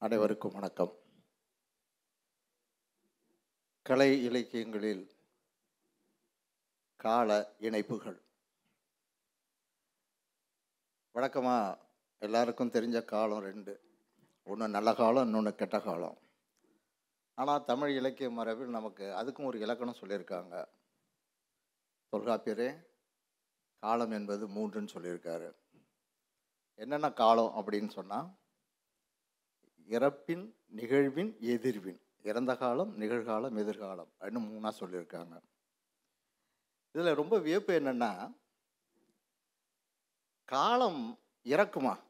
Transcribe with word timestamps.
அனைவருக்கும் 0.00 0.52
வணக்கம். 0.52 0.92
கலை 3.82 4.24
இலக்கியங்களில் 4.24 5.10
கால 6.96 7.56
இணைப்புகள். 7.58 8.22
வழக்கமாக 11.12 11.78
எல்லாருக்கும் 12.18 12.70
தெரிஞ்ச 12.70 13.04
காலம் 13.04 13.38
ரெண்டு. 13.38 13.80
ஒன்று 14.44 14.68
நல்ல 14.68 14.94
காலம் 14.94 15.24
இன்னொன்று 15.24 15.54
கெட்ட 15.54 15.80
காலம். 15.80 16.18
ஆனால் 17.34 17.64
தமிழ் 17.64 17.96
இலக்கிய 17.96 18.30
மரபில் 18.30 18.76
நமக்கு 18.78 19.04
அதுக்கும் 19.04 19.44
ஒரு 19.44 19.58
இலக்கணம் 19.58 20.00
சொல்லியிருக்காங்க. 20.00 20.66
தொல்காப்பியரே 22.12 22.86
காலம் 23.78 24.10
என்பது 24.10 24.48
மூன்றுன்னு 24.48 24.94
சொல்லியிருக்காரு. 24.94 25.56
என்னென்ன 26.74 27.10
காலம் 27.12 27.54
அப்படின்னு 27.56 27.88
சொன்னால் 27.88 28.46
இறப்பின் 29.88 30.54
நிகழ்வின் 30.66 31.36
எதிர்வின். 31.40 32.00
இறந்த 32.22 32.56
காலம் 32.56 33.00
நிகழ்காலம் 33.00 33.58
எதிர்காலம் 33.58 34.12
அப்படின்னு 34.20 34.42
மூணாக 34.48 34.72
சொல்லியிருக்காங்க. 34.80 35.42
இதில் 36.92 37.14
ரொம்ப 37.14 37.38
வியப்பு 37.38 37.80
என்னென்னா 37.80 38.36
காலம் 40.44 41.18
இறக்குமா? 41.44 42.00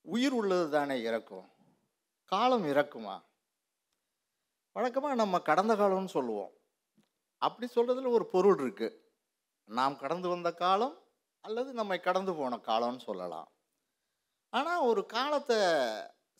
உயிர் 0.00 0.32
உள்ளது 0.32 0.70
தானே 0.70 1.02
இறக்கும். 1.02 1.48
காலம் 2.24 2.64
இறக்குமா? 2.64 3.22
வழக்கமாக 4.72 5.14
நம்ம 5.14 5.38
கடந்த 5.38 5.74
காலம்னு 5.74 6.06
சொல்லுவோம். 6.06 6.52
அப்படி 7.36 7.72
சொல்கிறதுல 7.74 8.08
ஒரு 8.08 8.26
பொருள் 8.26 8.70
இருக்குது 8.70 8.98
நாம் 9.64 9.98
கடந்து 9.98 10.28
வந்த 10.28 10.52
காலம் 10.52 11.02
அல்லது 11.40 11.72
நம்மை 11.72 12.00
கடந்து 12.00 12.34
போன 12.34 12.56
காலம்னு 12.56 12.98
சொல்லலாம். 12.98 13.48
ஆனால் 14.58 14.86
ஒரு 14.90 15.02
காலத்தை 15.14 15.58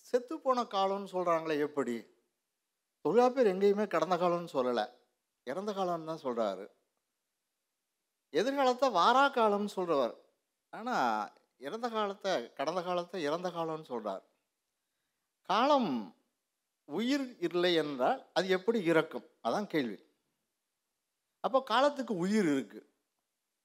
செத்து 0.08 0.34
போன 0.44 0.58
காலம்னு 0.74 1.12
சொல்கிறாங்களே 1.14 1.56
எப்படி? 1.66 1.96
தொல்காப்பியர் 3.04 3.50
எங்கேயுமே 3.52 3.86
கடந்த 3.94 4.16
காலம்னு 4.22 4.54
சொல்லலை. 4.56 4.84
இறந்த 5.46 5.70
காலம்னு 5.78 6.10
தான் 6.10 6.24
சொல்கிறாரு 6.26 6.64
எதிர்காலத்தை 8.40 8.86
வாரா 9.00 9.24
காலம்னு 9.38 9.70
சொல்கிறவர் 9.78 10.14
ஆனால் 10.72 11.30
இறந்த 11.66 11.86
காலத்தை 11.96 12.32
கடந்த 12.58 12.80
காலத்தை 12.88 13.18
இறந்த 13.28 13.48
காலம்னு 13.56 13.86
சொல்கிறார் 13.92 14.24
காலம் 15.48 15.92
உயிர் 16.88 17.26
இல்லை 17.48 17.70
என்றால் 17.82 18.20
அது 18.38 18.46
எப்படி 18.56 18.78
இறக்கும்? 18.90 19.26
அதான் 19.46 19.68
கேள்வி. 19.74 19.98
அப்போ 21.44 21.58
காலத்துக்கு 21.72 22.14
உயிர் 22.24 22.48
இருக்குது 22.54 22.88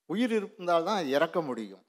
உயிர் 0.09 0.33
இருந்தால் 0.38 0.88
தான் 0.89 1.02
இறக்க 1.16 1.38
முடியும். 1.50 1.83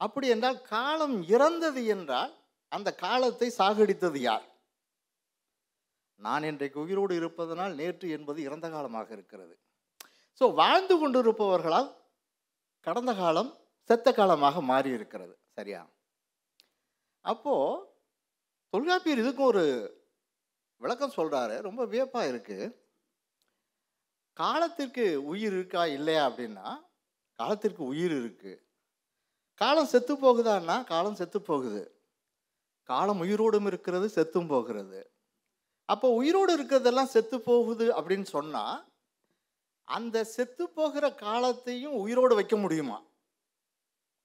அப்படி 0.00 0.26
என்றால் 0.28 0.62
காலம் 0.62 1.22
இறந்தது 1.34 1.86
என்றால் 1.86 2.32
அந்த 2.72 2.94
காலத்தை 2.94 3.48
சாகடித்தது 3.58 4.20
யார்? 4.20 4.46
நான் 6.20 6.42
இன்றைக்கு 6.42 6.78
உயிரோடு 6.80 7.14
இருப்பதனால் 7.14 7.74
நேற்று 7.74 8.08
என்பது 8.10 8.42
இறந்த 8.42 8.66
காலமாக 8.70 9.08
இருக்கிறது. 9.12 9.54
ஸோ 10.40 10.44
வாழ்ந்து 10.54 10.94
கொண்டிருப்பவர்களால் 10.98 11.90
கடந்த 12.86 13.14
காலம் 13.14 13.50
செத்த 13.90 14.08
காலமாக 14.12 14.60
மாறி 14.60 14.90
இருக்கிறது 14.90 15.34
சரியா? 15.58 15.82
அப்போது 17.24 17.82
தொல்காப்பியர் 18.72 19.22
இதுக்கும் 19.22 19.50
ஒரு 19.52 19.64
விளக்கம் 20.80 21.16
சொல்கிறாரு 21.16 21.60
ரொம்ப 21.60 21.82
வியப்பாக 21.84 22.30
இருக்குது 22.32 22.66
காலத்திற்கு 24.36 25.04
உயிர் 25.32 25.54
இருக்கா 25.58 25.82
இல்லையா 25.96 26.22
அப்படின்னா 26.28 26.68
காலத்திற்கு 27.38 27.82
உயிர் 27.84 28.14
இருக்குது 28.20 28.63
காலம் 29.54 29.86
செத்து 29.86 30.14
போகுதான்னா 30.14 30.84
காலம் 30.84 31.14
செத்து 31.14 31.42
போகுது. 31.42 31.82
காலம் 32.82 33.22
உயிரோடும் 33.22 33.66
இருக்கிறது 33.66 34.06
செத்தும் 34.14 34.48
போகிறது. 34.48 35.00
அப்போ 35.88 36.08
உயிரோடு 36.08 36.52
இருக்கிறதெல்லாம் 36.56 37.12
செத்து 37.14 37.40
போகுது 37.40 37.86
அப்படின்னு 37.98 38.22
சொன்னால் 38.22 38.92
அந்த 39.88 40.24
செத்து 40.24 40.64
போகிற 40.68 41.14
காலத்தையும் 41.14 41.94
உயிரோடு 41.94 42.34
வைக்க 42.34 42.56
முடியுமா? 42.56 42.98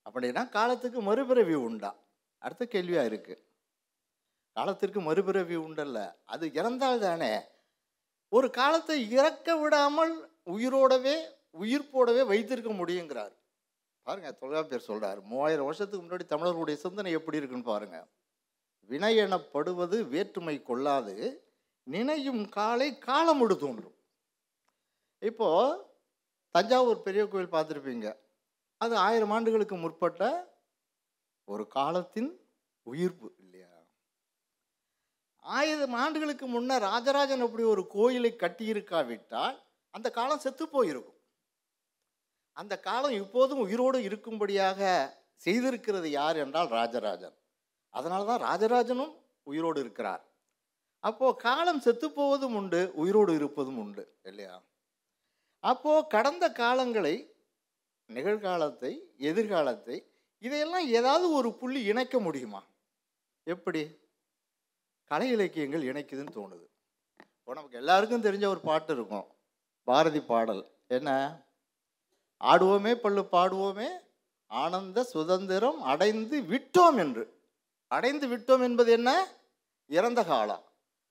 அப்படின்னா 0.06 0.48
காலத்துக்கு 0.48 1.00
மறுபிறவி 1.02 1.54
உண்டா? 1.54 1.90
அடுத்த 2.38 2.66
கேள்வியாக 2.66 3.08
இருக்குது 3.08 3.42
காலத்திற்கு 4.56 5.00
மறுபிறவி 5.00 5.56
உண்டல்ல. 5.56 5.98
அது 6.24 6.46
இறந்தால் 6.52 6.98
தானே 6.98 7.40
ஒரு 8.28 8.50
காலத்தை 8.50 9.10
இறக்க 9.10 9.56
விடாமல் 9.56 10.14
உயிரோடவே 10.46 11.16
உயிர்ப்போடவே 11.60 12.26
வைத்திருக்க 12.26 12.72
முடியுங்கிறார். 12.72 13.34
பாருங்க 14.06 14.30
தொல்காப்பியர் 14.32 14.88
சொல்கிறார் 14.88 15.20
மூவாயிரம் 15.30 15.68
வருஷத்துக்கு 15.68 16.04
முன்னாடி 16.06 16.24
தமிழர்களுடைய 16.32 16.76
சிந்தனை 16.84 17.12
எப்படி 17.18 17.38
இருக்குன்னு 17.40 17.70
பாருங்கள் 17.72 18.08
வினை 18.90 19.12
எனப்படுவது 19.24 19.96
வேற்றுமை 20.12 20.56
கொள்ளாது 20.62 21.14
நினையும் 21.86 22.42
காலை 22.56 22.88
காலமுடு 23.06 23.54
தோன்றும். 23.56 23.96
இப்போ 25.18 25.48
தஞ்சாவூர் 26.54 27.06
பெரிய 27.06 27.22
கோயில் 27.28 27.54
பார்த்துருப்பீங்க. 27.54 28.08
அது 28.80 28.94
ஆயிரம் 29.06 29.32
ஆண்டுகளுக்கு 29.36 29.76
முற்பட்ட 29.76 30.22
ஒரு 31.52 31.64
காலத்தின் 31.76 32.30
உயிர்ப்பு 32.86 33.28
இல்லையா? 33.42 33.72
ஆயிரம் 35.42 35.96
ஆண்டுகளுக்கு 36.02 36.46
முன்னே 36.46 36.78
ராஜராஜன் 36.88 37.44
அப்படி 37.46 37.64
ஒரு 37.74 37.84
கோயிலை 37.96 38.32
கட்டியிருக்காவிட்டால் 38.36 39.56
அந்த 39.94 40.10
காலம் 40.18 40.44
செத்து 40.44 40.64
போயிருக்கும். 40.68 41.19
அந்த 42.52 42.80
காலம் 42.80 43.16
இப்போதும் 43.22 43.58
உயிரோடு 43.58 43.98
இருக்கும்படியாக 43.98 44.80
செய்திருக்கிறது 45.44 46.06
யார் 46.06 46.36
என்றால் 46.36 46.68
ராஜராஜன். 46.68 47.36
அதனால 47.94 48.24
தான் 48.24 48.42
ராஜராஜனும் 48.48 49.12
உயிரோடு 49.42 49.80
இருக்கிறார். 49.80 50.22
அப்போ 50.98 51.34
காலம் 51.34 51.82
செத்துப்போவதும் 51.84 52.56
உண்டு 52.60 52.92
உயிரோடு 52.94 53.34
இருப்பதும் 53.34 53.78
உண்டு 53.78 54.16
இல்லையா? 54.22 54.62
அப்போது 55.64 56.06
கடந்த 56.06 56.44
காலங்களை 56.50 57.14
நிகழ்காலத்தை 58.08 58.92
எதிர்காலத்தை 59.16 59.96
இதையெல்லாம் 60.38 60.86
ஏதாவது 60.88 61.32
ஒரு 61.32 61.54
புள்ளி 61.54 61.84
இணைக்க 61.84 62.18
முடியுமா? 62.18 62.60
எப்படி? 63.46 63.82
கலை 65.04 65.28
இலக்கியங்கள் 65.30 65.82
இணைக்குதுன்னு 65.82 66.36
தோணுது. 66.38 66.66
இப்போ 67.36 67.54
நமக்கு 67.54 67.76
எல்லாருக்கும் 67.76 68.22
தெரிஞ்ச 68.22 68.46
ஒரு 68.46 68.60
பாட்டு 68.60 68.92
இருக்கும் 68.94 69.26
பாரதி 69.84 70.20
பாடல். 70.20 70.62
என்ன? 70.86 71.10
ஆடுவோமே 72.44 72.92
பள்ளு 73.02 73.26
பாடுவோமே. 73.32 73.88
ஆனந்த 74.46 75.02
சுதந்திரம் 75.02 75.82
அடைந்து 75.82 76.40
விட்டோம் 76.40 76.96
என்று. 76.96 77.40
அடைந்து 77.86 78.26
விட்டோம் 78.28 78.62
என்பது 78.62 78.92
என்ன? 78.92 79.28
இறந்த 79.86 80.24
காலம். 80.24 80.64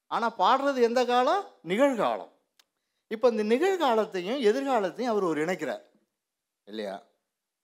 ஆனால் 0.07 0.35
பாடுறது 0.37 0.81
எந்த 0.81 1.05
காலம்? 1.05 1.45
நிகழ்காலம். 1.63 2.31
இப்போ 3.07 3.29
இந்த 3.29 3.43
நிகழ்காலத்தையும் 3.43 4.41
எதிர்காலத்தையும் 4.41 5.05
அவர் 5.05 5.23
ஒரு 5.23 5.45
இணைக்கிறார். 5.45 5.81
இல்லையா? 6.63 7.03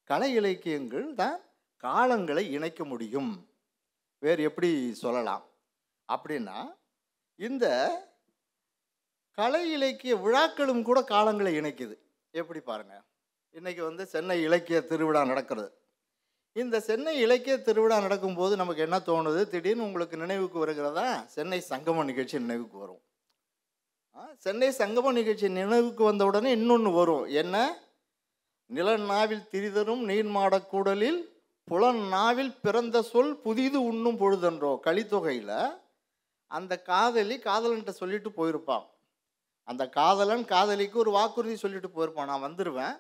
கலை 0.04 0.34
இலக்கியங்கள் 0.34 1.14
தான் 1.14 1.40
காலங்களை 1.84 2.50
இணைக்க 2.52 2.86
முடியும். 2.86 3.50
வேறு 4.20 4.44
எப்படி 4.44 4.94
சொல்லலாம்? 4.94 5.46
அப்படின்னா 6.14 6.76
இந்த 7.36 7.66
கலை 9.32 9.72
இலக்கிய 9.72 10.16
விழாக்களும் 10.16 10.84
கூட 10.84 11.02
காலங்களை 11.02 11.52
இணைக்குது. 11.60 11.98
எப்படி 12.32 12.60
பாருங்கள் 12.60 13.02
இன்றைக்கி 13.58 13.82
வந்து 13.82 14.04
சென்னை 14.06 14.42
இலக்கிய 14.42 14.82
திருவிழா 14.88 15.26
நடக்கிறது. 15.26 15.70
இந்த 16.54 16.80
சென்னை 16.80 17.20
இலக்கிய 17.20 17.62
திருவிழா 17.68 17.98
நடக்கும்போது 18.02 18.56
நமக்கு 18.56 18.82
என்ன 18.82 18.98
தோணுது? 18.98 19.42
திடீர்னு 19.54 19.84
உங்களுக்கு 19.84 20.18
நினைவுக்கு 20.18 20.58
வருகிறதா? 20.60 21.26
சென்னை 21.36 21.60
சங்கம 21.70 22.04
நிகழ்ச்சி 22.04 22.38
நினைவுக்கு 22.40 22.78
வரும். 22.78 23.02
சென்னை 24.38 24.70
சங்கம 24.78 25.12
நிகழ்ச்சி 25.12 25.50
நினைவுக்கு 25.50 26.04
வந்த 26.04 26.26
உடனே 26.26 26.52
இன்னொன்று 26.52 26.92
வரும். 26.92 27.26
என்ன? 27.42 27.56
நிலநாவில் 28.74 29.48
திரிதரும் 29.54 30.04
நீர்மாடக்கூடலில் 30.12 31.20
புலன் 31.64 32.04
நாவில் 32.08 32.54
பிறந்த 32.62 33.02
சொல் 33.02 33.34
புதிது 33.46 33.84
உண்ணும் 33.84 34.20
பொழுதன்றோ? 34.20 34.74
கலித்தொகையில் 34.88 35.58
அந்த 36.52 36.82
காதலி 36.92 37.38
காதலன்ட்ட 37.38 37.90
சொல்லிட்டு 38.02 38.30
போயிருப்பான். 38.30 38.86
அந்த 39.64 39.84
காதலன் 39.90 40.46
காதலிக்கு 40.46 41.00
ஒரு 41.00 41.12
வாக்குறுதி 41.12 41.56
சொல்லிட்டு 41.56 41.92
போயிருப்பான். 41.96 42.32
நான் 42.32 42.44
வந்துடுவேன் 42.44 42.96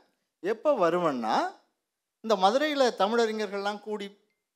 எப்போ 0.49 0.71
வருவேன்னா 0.83 1.35
இந்த 2.23 2.35
மதுரையில் 2.43 2.95
தமிழறிஞர்கள்லாம் 3.01 3.83
கூடி 3.87 4.07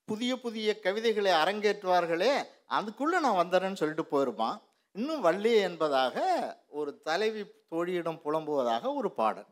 புதிய 0.08 0.32
புதிய 0.44 0.70
கவிதைகளை 0.86 1.32
அரங்கேற்றுவார்களே 1.42 2.34
அதுக்குள்ளே 2.78 3.18
நான் 3.26 3.40
வந்துடுறேன்னு 3.42 3.80
சொல்லிட்டு 3.82 4.06
போயிருப்பான். 4.12 4.58
இன்னும் 4.96 5.24
வள்ளி 5.28 5.52
என்பதாக 5.68 6.16
ஒரு 6.80 6.92
தலைவி 7.08 7.44
தோழியிடம் 7.72 8.22
புலம்புவதாக 8.26 8.94
ஒரு 9.00 9.10
பாடல். 9.20 9.50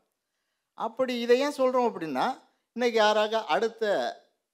அப்படி 0.78 1.14
இதை 1.26 1.38
ஏன் 1.46 1.58
சொல்கிறோம் 1.60 1.88
அப்படின்னா 1.90 2.26
இன்றைக்கி 2.76 3.00
யாராக 3.02 3.44
அடுத்த 3.56 3.84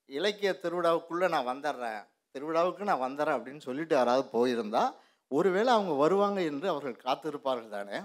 இலக்கிய 0.10 0.52
திருவிழாவுக்குள்ளே 0.64 1.28
நான் 1.36 1.50
வந்துடுறேன் 1.52 2.02
திருவிழாவுக்கு 2.36 2.90
நான் 2.90 3.06
வந்துடுறேன் 3.08 3.38
அப்படின்னு 3.38 3.66
சொல்லிட்டு 3.68 3.96
யாராவது 3.96 4.26
போயிருந்தா 4.36 4.84
ஒருவேளை 5.32 5.70
அவங்க 5.74 5.94
வருவாங்க 6.04 6.40
என்று 6.52 6.68
அவர்கள் 6.74 7.04
காத்திருப்பார்கள் 7.06 7.76
தானே. 7.78 7.98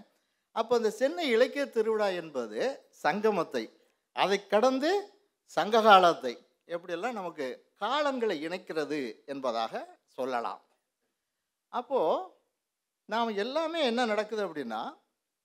அப்போ 0.57 0.77
இந்த 0.77 0.91
சென்னை 1.01 1.25
இலக்கிய 1.37 1.65
திருவிழா 1.77 2.09
என்பது 2.23 2.61
சங்கமத்தை. 3.03 3.65
அதை 4.13 4.47
கடந்து 4.47 4.91
சங்ககாலத்தை. 5.57 6.35
எப்படியெல்லாம் 6.67 7.19
நமக்கு 7.21 7.47
காலங்களை 7.81 8.37
இணைக்கிறது 8.47 9.25
என்பதாக 9.25 9.73
சொல்லலாம். 10.07 10.61
அப்போது 11.69 12.27
நாம் 13.05 13.29
எல்லாமே 13.29 13.85
என்ன 13.85 14.05
நடக்குது 14.05 14.43
அப்படின்னா 14.47 14.81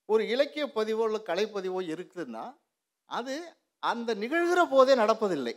ஒரு 0.06 0.28
இலக்கிய 0.28 0.66
பதிவோ 0.66 1.04
இல்லை 1.04 1.22
கலைப்பதிவோ 1.26 1.80
இருக்குதுன்னா 1.94 2.46
அது 3.06 3.36
அந்த 3.80 4.14
நிகழ்கிற 4.14 4.66
போதே 4.66 4.96
நடப்பதில்லை. 4.96 5.56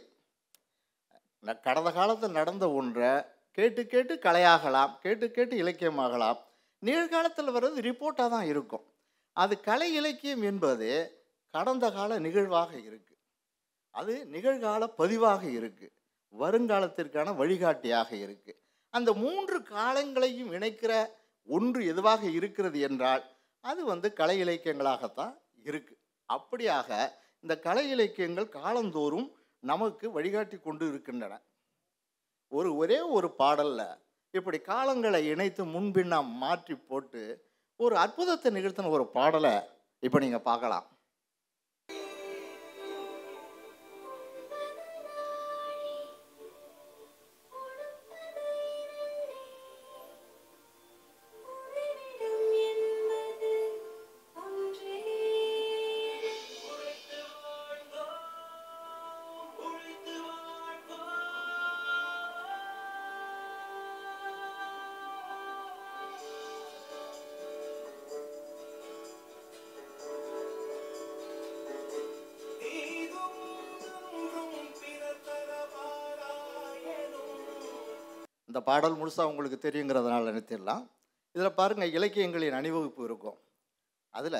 கடந்த 1.63 1.91
காலத்தில் 1.93 2.31
நடந்த 2.31 2.71
ஒன்றை 2.71 3.11
கேட்டு 3.51 3.87
கேட்டு 3.87 4.15
கலையாகலாம் 4.15 4.99
கேட்டு 4.99 5.31
கேட்டு 5.31 5.57
இலக்கியமாகலாம். 5.63 6.39
நிகழ்காலத்தில் 6.83 7.55
வர்றது 7.57 7.79
ரிப்போர்ட்டாக 7.89 8.31
தான் 8.31 8.47
இருக்கும். 8.47 8.85
அது 9.33 9.61
கலை 9.61 9.95
இலக்கியம் 9.95 10.43
என்பது 10.43 10.91
கடந்த 11.56 11.87
கால 11.99 12.19
நிகழ்வாக 12.26 12.73
இருக்குது 12.87 13.20
அது 13.94 14.14
நிகழ்கால 14.35 14.87
பதிவாக 15.00 15.43
இருக்குது 15.58 15.94
வருங்காலத்திற்கான 16.35 17.35
வழிகாட்டியாக 17.41 18.11
இருக்குது 18.25 18.61
அந்த 18.94 19.11
மூன்று 19.23 19.58
காலங்களையும் 19.75 20.50
இணைக்கிற 20.56 20.93
ஒன்று 21.49 21.81
எதுவாக 21.93 22.23
இருக்கிறது 22.38 22.79
என்றால் 22.88 23.25
அது 23.64 23.81
வந்து 23.93 24.08
கலை 24.20 24.37
இலக்கியங்களாகத்தான் 24.44 25.35
இருக்குது 25.69 26.00
அப்படியாக 26.29 26.88
இந்த 27.44 27.55
கலை 27.67 27.85
இலக்கியங்கள் 27.94 28.55
காலந்தோறும் 28.59 29.29
நமக்கு 29.62 30.06
வழிகாட்டி 30.17 30.56
கொண்டு 30.59 30.85
இருக்கின்றன. 30.91 31.35
ஒரு 32.52 32.70
ஒரே 32.81 32.99
ஒரு 33.17 33.29
பாடலில் 33.41 33.99
இப்படி 34.35 34.59
காலங்களை 34.70 35.20
இணைத்து 35.32 35.62
முன்பின்னா 35.75 36.19
மாற்றி 36.43 36.75
போட்டு 36.88 37.23
ஒரு 37.81 37.94
அற்புதத்தை 38.05 38.50
நிகழ்த்தின 38.56 38.93
ஒரு 38.97 39.06
பாடலை 39.17 39.55
இப்போ 40.02 40.19
நீங்கள் 40.25 40.47
பார்க்கலாம். 40.50 40.87
இந்த 78.56 78.64
பாடல் 78.69 78.94
முழுசாக 78.99 79.31
உங்களுக்கு 79.31 79.56
தெரியுங்கிறதுனால 79.64 80.29
நிறுத்திடலாம். 80.29 80.85
இதில் 81.35 81.56
பாருங்கள் 81.58 81.91
இலக்கியங்களின் 81.97 82.56
அணிவகுப்பு 82.58 83.03
இருக்கும். 83.08 83.37
அதில் 84.19 84.38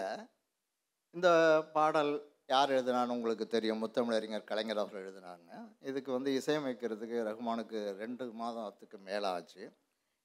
இந்த 1.16 1.28
பாடல் 1.74 2.12
யார் 2.52 2.72
எழுதினான்னு 2.76 3.14
உங்களுக்கு 3.16 3.46
தெரியும். 3.56 3.80
முத்தமிழறிஞர் 3.82 4.48
கலைஞர் 4.52 4.80
அவர்கள் 4.82 5.04
எழுதினாங்க. 5.04 5.50
இதுக்கு 5.90 6.10
வந்து 6.16 6.32
இசையமைக்கிறதுக்கு 6.38 7.18
ரகுமானுக்கு 7.28 7.78
ரெண்டு 8.02 8.26
மாதத்துக்கு 8.40 8.98
மேலே 9.10 9.28
ஆச்சு 9.34 9.62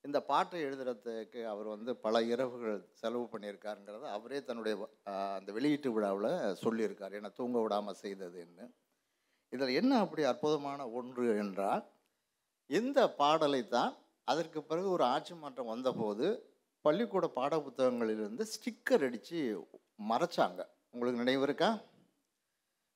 இந்த 0.08 0.18
பாட்டை 0.32 0.64
எழுதுறதுக்கு 0.70 1.42
அவர் 1.54 1.68
வந்து 1.76 1.92
பல 2.06 2.22
இரவுகள் 2.34 2.82
செலவு 3.04 3.28
பண்ணியிருக்காருங்கிறத 3.34 4.12
அவரே 4.18 4.42
தன்னுடைய 4.50 4.76
அந்த 5.38 5.52
வெளியீட்டு 5.58 5.92
விழாவில் 5.98 6.34
சொல்லியிருக்கார். 6.66 7.18
என்னை 7.20 7.32
தூங்க 7.40 7.60
விடாமல் 7.66 8.04
செய்ததுன்னு 8.06 8.68
இதில் 9.56 9.80
என்ன 9.82 10.00
அப்படி 10.06 10.24
அற்புதமான 10.34 10.88
ஒன்று 11.00 11.26
என்றால் 11.46 11.84
இந்த 12.78 13.00
பாடலை 13.20 13.62
தான் 13.76 13.94
அதற்கு 14.28 14.60
பிறகு 14.70 14.88
ஒரு 14.96 15.04
ஆட்சி 15.14 15.34
மாற்றம் 15.34 15.72
வந்தபோது 15.74 16.28
பள்ளிக்கூட 16.86 17.26
பாட 17.38 17.54
புத்தகங்களிலிருந்து 17.66 18.44
ஸ்டிக்கர் 18.54 19.04
அடித்து 19.08 19.40
மறைச்சாங்க. 20.12 20.62
உங்களுக்கு 20.94 21.24
நினைவு 21.24 21.44
இருக்கா? 21.48 21.70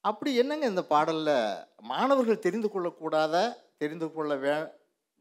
அப்படி 0.09 0.31
என்னங்க 0.41 0.65
இந்த 0.73 0.83
பாடலில் 0.93 1.35
மாணவர்கள் 1.91 2.45
தெரிந்து 2.45 2.69
கொள்ளக்கூடாத 2.71 3.35
தெரிந்து 3.81 4.07
கொள்ள 4.11 4.35
வே 4.43 4.55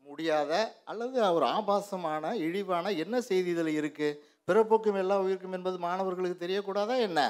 முடியாத 0.07 0.53
அல்லது 0.91 1.19
ஒரு 1.37 1.47
ஆபாசமான 1.57 2.35
இழிவான 2.47 2.93
என்ன 3.05 3.21
செய்தி 3.21 3.51
இதில் 3.55 3.79
இருக்குது 3.81 4.19
பிறப்போக்கும் 4.49 5.01
எல்லா 5.03 5.17
உயிருக்கும் 5.25 5.57
என்பது 5.59 5.77
மாணவர்களுக்கு 5.79 6.39
தெரியக்கூடாதா 6.45 6.97
என்ன? 7.09 7.21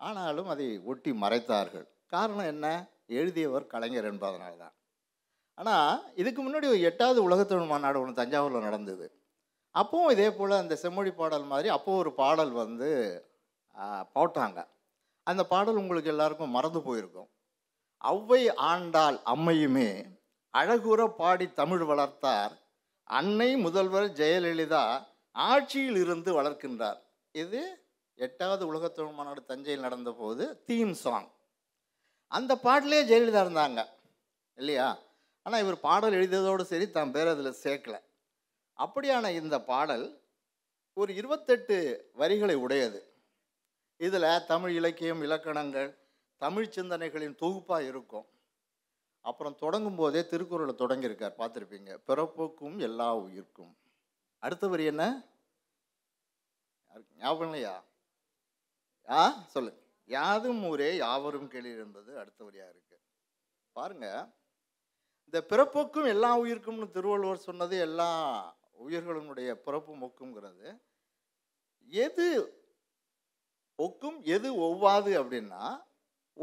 ஆனாலும் 0.00 0.48
அதை 0.54 0.66
ஒட்டி 0.92 1.10
மறைத்தார்கள். 1.24 1.86
காரணம் 2.14 2.50
என்ன? 2.54 2.66
எழுதியவர் 3.20 3.70
கலைஞர் 3.74 4.08
என்பதனால்தான். 4.12 4.74
ஆனால் 5.58 5.90
இதுக்கு 6.20 6.40
முன்னாடி 6.42 6.66
ஒரு 6.74 6.80
எட்டாவது 6.90 7.18
உலகத்தமிழ் 7.28 7.72
மாநாடு 7.72 8.00
ஒன்று 8.02 8.20
தஞ்சாவூரில் 8.20 8.66
நடந்தது. 8.68 9.06
அப்போவும் 9.74 10.12
இதே 10.14 10.28
போல் 10.38 10.60
அந்த 10.62 10.74
செம்மொழி 10.82 11.12
பாடல் 11.20 11.50
மாதிரி 11.52 11.68
அப்போது 11.76 12.00
ஒரு 12.02 12.10
பாடல் 12.22 12.52
வந்து 12.62 12.88
போட்டாங்க. 14.16 14.58
அந்த 15.26 15.42
பாடல் 15.52 15.80
உங்களுக்கு 15.82 16.12
எல்லாருக்கும் 16.14 16.56
மறந்து 16.56 16.80
போயிருக்கும். 16.86 17.28
ஒளவை 18.10 18.42
ஆண்டாள் 18.70 19.18
அம்மையுமே 19.32 19.90
அழகுற 20.54 21.02
பாடி 21.20 21.46
தமிழ் 21.60 21.84
வளர்த்தார். 21.90 22.54
அன்னை 23.18 23.50
முதல்வர் 23.66 24.08
ஜெயலலிதா 24.20 24.82
ஆட்சியில் 25.36 25.98
இருந்து 26.04 26.30
வளர்க்கின்றார். 26.38 26.98
இது 27.42 27.60
எட்டாவது 28.18 28.62
உலகத்தமிழ் 28.72 29.16
மாநாடு 29.18 29.42
தஞ்சையில் 29.50 29.86
நடந்தபோது 29.86 30.44
தீம் 30.68 30.94
சாங் 31.04 31.30
அந்த 32.32 32.52
பாட்டிலே 32.66 33.00
ஜெயலலிதா 33.10 33.42
இருந்தாங்க. 33.46 33.80
இல்லையா? 34.58 34.88
ஆனால் 35.46 35.62
இவர் 35.64 35.78
பாடல் 35.80 36.16
எழுதியதோடு 36.18 36.64
சரி 36.72 36.86
தான் 36.90 37.12
பேர் 37.14 37.32
அதில் 37.34 37.60
சேர்க்கல. 37.64 37.96
அப்படியான 38.78 39.32
இந்த 39.40 39.56
பாடல் 39.70 40.04
ஒரு 40.96 41.10
இருபத்தெட்டு 41.14 41.76
வரிகளை 42.12 42.54
உடையது. 42.54 43.00
இதில் 44.00 44.44
தமிழ் 44.46 44.74
இலக்கியம் 44.74 45.22
இலக்கணங்கள் 45.22 45.90
தமிழ் 46.40 46.72
சிந்தனைகளின் 46.76 47.36
தொகுப்பாக 47.42 47.88
இருக்கும். 47.90 48.26
அப்புறம் 49.24 49.58
தொடங்கும் 49.58 49.98
போதே 50.00 50.20
திருக்குறளை 50.26 50.74
தொடங்கியிருக்கார். 50.78 51.38
பார்த்துருப்பீங்க. 51.40 51.92
பிறப்புக்கும் 52.08 52.78
எல்லா 52.88 53.08
உயிர்க்கும். 53.16 53.72
அடுத்த 54.42 54.68
வரி 54.68 54.84
என்ன? 54.84 55.04
ஞாபகம் 57.20 57.46
இல்லையா? 57.46 57.74
ஆ 59.08 59.20
சொல்லு. 59.54 59.72
யாதும் 60.08 60.62
ஊரே 60.70 60.88
யாவரும் 60.96 61.50
கேள்வி 61.52 61.72
என்பது 61.84 62.10
அடுத்த 62.18 62.40
வரியாக 62.44 62.72
இருக்குது 62.74 63.02
பாருங்கள் 63.76 64.22
இந்த 65.26 65.38
பிறப்புக்கும் 65.50 66.08
எல்லா 66.14 66.30
உயிருக்கும்னு 66.42 66.88
திருவள்ளுவர் 66.96 67.46
சொன்னது 67.48 67.76
எல்லா 67.88 68.08
உயிர்களுடைய 68.86 69.50
பிறப்பு 69.66 69.92
மொக்குங்கிறது 70.02 70.68
எது 72.04 72.26
ஒக்கும் 73.78 74.18
எது 74.34 74.48
ஒவ்வாது 74.66 75.12
அப்படின்னா 75.20 75.62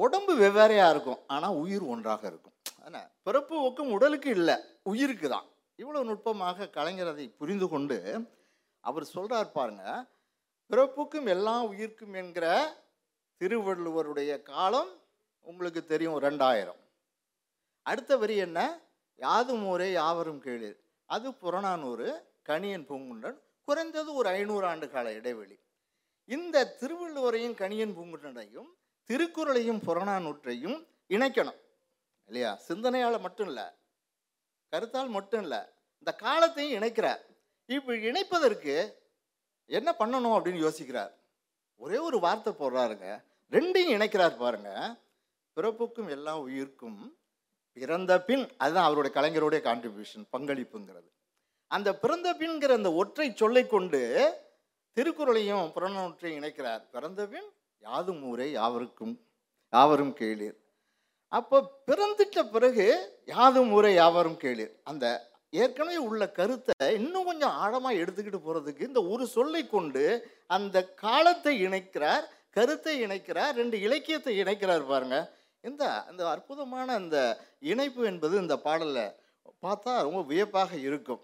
உடம்பு 0.04 0.34
வெவ்வேறையாக 0.42 0.94
இருக்கும். 0.94 1.22
ஆனால் 1.34 1.58
உயிர் 1.62 1.86
ஒன்றாக 1.94 2.24
இருக்கும். 2.32 2.56
ஆனால் 2.86 3.08
பிறப்பு 3.28 3.56
ஒக்கும் 3.68 3.94
உடலுக்கு 3.96 4.30
இல்லை 4.38 4.56
உயிருக்கு 4.92 5.28
தான். 5.36 5.48
இவ்வளோ 5.82 6.02
நுட்பமாக 6.10 6.68
கலைஞர் 6.78 7.12
அதை 7.14 7.26
புரிந்து 7.42 7.68
கொண்டு 7.74 7.98
அவர் 8.84 9.06
சொல்கிறார் 9.16 9.56
பாருங்க 9.58 9.86
பிறப்புக்கும் 10.72 11.28
எல்லா 11.36 11.56
உயிர்க்கும் 11.72 12.16
என்கிற 12.22 12.46
திருவள்ளுவருடைய 13.42 14.32
காலம் 14.52 14.92
உங்களுக்கு 15.50 15.82
தெரியும் 15.92 16.20
ரெண்டாயிரம். 16.28 16.80
அடுத்த 17.90 18.18
வரி 18.18 18.36
என்ன? 18.36 18.80
யாதும் 19.16 19.68
ஊரே 19.68 19.92
யாவரும் 19.92 20.44
கேளீர். 20.44 20.80
அது 21.06 21.34
புறநானூறு 21.34 22.26
கணியன் 22.50 22.86
பூங்குன்றன். 22.86 23.40
குறைந்தது 23.64 24.14
ஒரு 24.14 24.30
ஐநூறு 24.30 24.66
ஆண்டு 24.66 24.90
கால 24.90 25.14
இடைவெளி. 25.14 25.60
இந்த 26.26 26.76
திருவள்ளுவரையும் 26.80 27.56
கணியன் 27.56 27.96
பூங்குன்றனையும் 27.98 28.70
திருக்குறளையும் 29.08 29.82
புறநானூற்றையும் 29.86 30.88
இணைக்கணும். 31.10 31.60
இல்லையா? 32.26 32.60
சிந்தனையால் 32.68 33.20
மட்டும் 33.20 33.48
இல்லை. 33.48 33.64
கருத்தால் 34.72 35.10
மட்டும் 35.10 35.42
இல்லை. 35.42 35.60
இந்த 35.98 36.14
காலத்தையும் 36.18 36.82
இணைக்கிறார். 36.82 37.22
இப்போ 37.66 37.94
இணைப்பதற்கு 37.94 38.94
என்ன 39.66 39.96
பண்ணணும் 40.00 40.38
அப்படின்னு 40.38 40.70
யோசிக்கிறார். 40.70 41.12
ஒரே 41.76 41.98
ஒரு 41.98 42.20
வார்த்தை 42.20 42.54
போடுறாருங்க. 42.54 43.24
ரெண்டையும் 43.52 43.94
இணைக்கிறார் 44.00 44.38
பாருங்க. 44.38 45.00
பிறப்புக்கும் 45.56 46.10
எல்லா 46.10 46.40
உயிருக்கும் 46.40 47.19
பிறந்த 47.80 48.14
பின் 48.28 48.44
அதுதான் 48.62 48.88
அவருடைய 48.88 49.14
கலைஞருடைய 49.18 49.62
கான்ட்ரிபியூஷன் 49.68 50.26
பங்களிப்புங்கிறது. 50.36 51.10
அந்த 51.72 51.90
பிறந்த 52.04 52.28
பின்கிற 52.40 52.74
அந்த 52.80 52.92
ஒற்றை 53.02 53.28
சொல்லை 53.42 53.64
கொண்டு 53.68 54.02
திருக்குறளையும் 54.98 55.68
புறநூற்றையும் 55.76 56.40
இணைக்கிறார். 56.40 56.84
பிறந்த 56.96 57.22
பின் 57.34 57.50
யாதும் 57.84 58.22
ஊரே 58.30 58.48
யாவருக்கும் 58.60 59.14
யாவரும் 59.74 60.14
கேளீர். 60.22 60.58
அப்போ 61.32 61.58
பிறந்துட்ட 61.90 62.40
பிறகு 62.56 62.88
யாதும் 63.34 63.72
ஊரே 63.78 63.92
யாவரும் 64.02 64.40
கேளீர். 64.44 64.74
அந்த 64.92 65.06
ஏற்கனவே 65.54 66.00
உள்ள 66.08 66.24
கருத்தை 66.40 66.88
இன்னும் 67.00 67.28
கொஞ்சம் 67.30 67.56
ஆழமாக 67.64 68.02
எடுத்துக்கிட்டு 68.02 68.40
போகிறதுக்கு 68.42 68.88
இந்த 68.90 69.02
ஒரு 69.14 69.24
சொல்லை 69.36 69.62
கொண்டு 69.68 70.04
அந்த 70.58 70.78
காலத்தை 71.04 71.54
இணைக்கிறார் 71.68 72.26
கருத்தை 72.58 72.94
இணைக்கிறார் 73.06 73.54
ரெண்டு 73.62 73.78
இலக்கியத்தை 73.88 74.34
இணைக்கிறார் 74.44 74.86
பாருங்கள் 74.92 75.26
இந்த 75.64 75.84
அந்த 76.10 76.22
அற்புதமான 76.34 76.88
அந்த 77.02 77.18
இணைப்பு 77.72 78.02
என்பது 78.12 78.36
இந்த 78.44 78.56
பாடலில் 78.66 79.16
பார்த்தா 79.64 79.94
ரொம்ப 80.08 80.22
வியப்பாக 80.32 80.72
இருக்கும். 80.88 81.24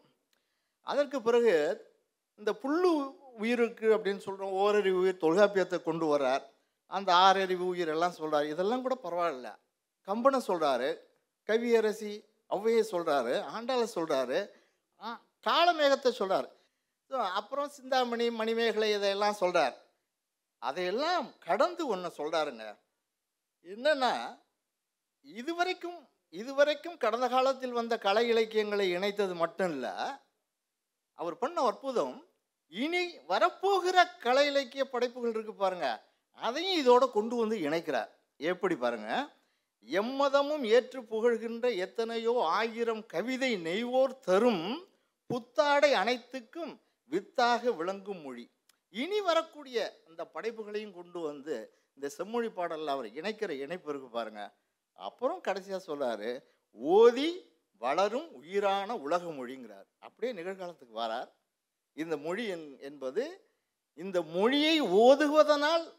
அதற்கு 0.88 1.18
பிறகு 1.27 1.54
இந்த 2.39 2.51
புல்லு 2.63 2.92
உயிருக்கு 3.44 3.88
அப்படின்னு 3.96 4.25
சொல்கிறோம் 4.27 4.56
ஓரறிவு 4.63 5.00
உயிர் 5.04 5.24
தொல்காப்பியத்தை 5.24 5.77
கொண்டு 5.84 6.06
வர்றார். 6.13 6.44
அந்த 6.92 7.10
ஆறறிவு 7.25 7.65
உயிர் 7.74 7.94
எல்லாம் 7.96 8.18
சொல்கிறார் 8.20 8.51
இதெல்லாம் 8.54 8.84
கூட 8.86 8.96
பரவாயில்ல. 9.06 9.48
கம்பனை 10.08 10.39
சொல்கிறாரு 10.50 10.89
கவியரசி 11.50 12.12
ஔவையை 12.50 12.84
சொல்கிறாரு 12.92 13.34
ஆண்டாளை 13.54 13.88
சொல்கிறாரு 13.96 14.39
காலமேகத்தை 15.46 16.12
சொல்கிறார் 16.12 16.48
அப்புறம் 17.39 17.70
சிந்தாமணி 17.77 18.25
மணிமேகலை 18.39 18.88
இதையெல்லாம் 18.94 19.39
சொல்கிறார் 19.42 19.75
அதையெல்லாம் 20.62 21.25
கடந்து 21.48 21.84
ஒன்று 21.94 22.10
சொல்கிறாருங்க 22.20 22.65
என்னன்னா 23.66 24.14
இதுவரைக்கும் 25.26 26.00
இதுவரைக்கும் 26.34 26.98
கடந்த 26.98 27.28
காலத்தில் 27.30 27.72
வந்த 27.72 27.96
கலை 27.98 28.24
இலக்கியங்களை 28.30 28.86
இணைத்தது 28.98 29.36
மட்டும் 29.36 29.72
இல்லை 29.72 29.94
அவர் 31.20 31.38
பண்ண 31.38 31.58
அற்புதம் 31.62 32.16
இனி 32.72 33.02
வரப்போகிற 33.28 33.98
கலை 34.20 34.46
இலக்கிய 34.48 34.84
படைப்புகள் 34.86 35.34
இருக்குது 35.34 35.62
பாருங்க 35.64 35.88
அதையும் 36.40 36.80
இதோட 36.82 37.04
கொண்டு 37.12 37.36
வந்து 37.36 37.58
இணைக்கிறார். 37.58 38.12
எப்படி 38.40 38.76
பாருங்க 38.76 39.10
எம்மதமும் 39.88 40.64
ஏற்று 40.76 41.02
புகழ்கின்ற 41.04 41.66
எத்தனையோ 41.86 42.34
ஆயிரம் 42.60 43.04
கவிதை 43.06 43.52
நெய்வோர் 43.68 44.20
தரும் 44.20 44.66
புத்தாடை 45.30 45.92
அனைத்துக்கும் 45.94 46.74
வித்தாக 47.12 47.72
விளங்கும் 47.72 48.22
மொழி. 48.22 48.46
இனி 48.94 49.20
வரக்கூடிய 49.22 49.78
அந்த 50.08 50.22
படைப்புகளையும் 50.34 50.98
கொண்டு 51.00 51.20
வந்து 51.20 51.56
இந்த 51.96 52.10
செம்மொழி 52.10 52.50
பாடலில் 52.50 52.88
அவர் 52.88 53.06
இணைக்கிற 53.06 53.50
இணைப்பு 53.50 53.90
இருக்கு 53.90 54.10
பாருங்க. 54.10 54.54
அப்புறம் 54.94 55.42
கடைசியாக 55.42 55.96
சொல்கிறாரு 55.96 56.44
ஓதி 56.72 57.54
வளரும் 57.78 58.34
உயிரான 58.34 58.96
உலக 58.96 59.30
மொழிங்கிறார். 59.32 59.86
அப்படியே 60.00 60.42
நிகழ்காலத்துக்கு 60.42 60.96
வரார். 60.96 61.30
இந்த 61.94 62.18
மொழி 62.18 62.54
என்- 62.54 62.80
என்பது 62.80 63.50
இந்த 63.94 64.22
மொழியை 64.22 64.82
ஓதுவதனால் 64.82 65.94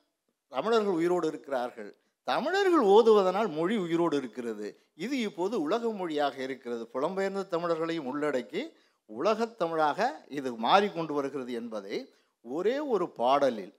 தமிழர்கள் 0.49 0.93
உயிரோடு 0.93 1.29
இருக்கிறார்கள். 1.29 1.97
தமிழர்கள் 2.25 2.85
ஓதுவதனால் 2.85 3.53
மொழி 3.53 3.77
உயிரோடு 3.77 4.17
இருக்கிறது. 4.17 4.87
இது 4.95 5.19
இப்போது 5.19 5.63
உலக 5.63 5.93
மொழியாக 5.93 6.43
இருக்கிறது. 6.43 6.89
புலம்பெயர்ந்த 6.93 7.47
தமிழர்களையும் 7.49 8.07
உள்ளடக்கி 8.07 8.73
உலகத் 9.05 9.59
தமிழாக 9.59 10.25
இது 10.29 10.55
மாறிக்கொண்டு 10.55 11.15
வருகிறது 11.15 11.53
என்பதை 11.53 12.13
ஒரே 12.41 12.79
ஒரு 12.79 13.11
பாடலில் 13.11 13.75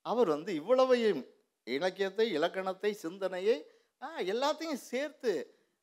அவர் 0.00 0.28
வந்து 0.28 0.54
இவ்வளவையும் 0.54 1.26
இலக்கியத்தை 1.74 2.26
இலக்கணத்தை 2.38 2.90
சிந்தனையை 3.04 3.56
எல்லாத்தையும் 4.32 4.82
சேர்த்து 4.90 5.32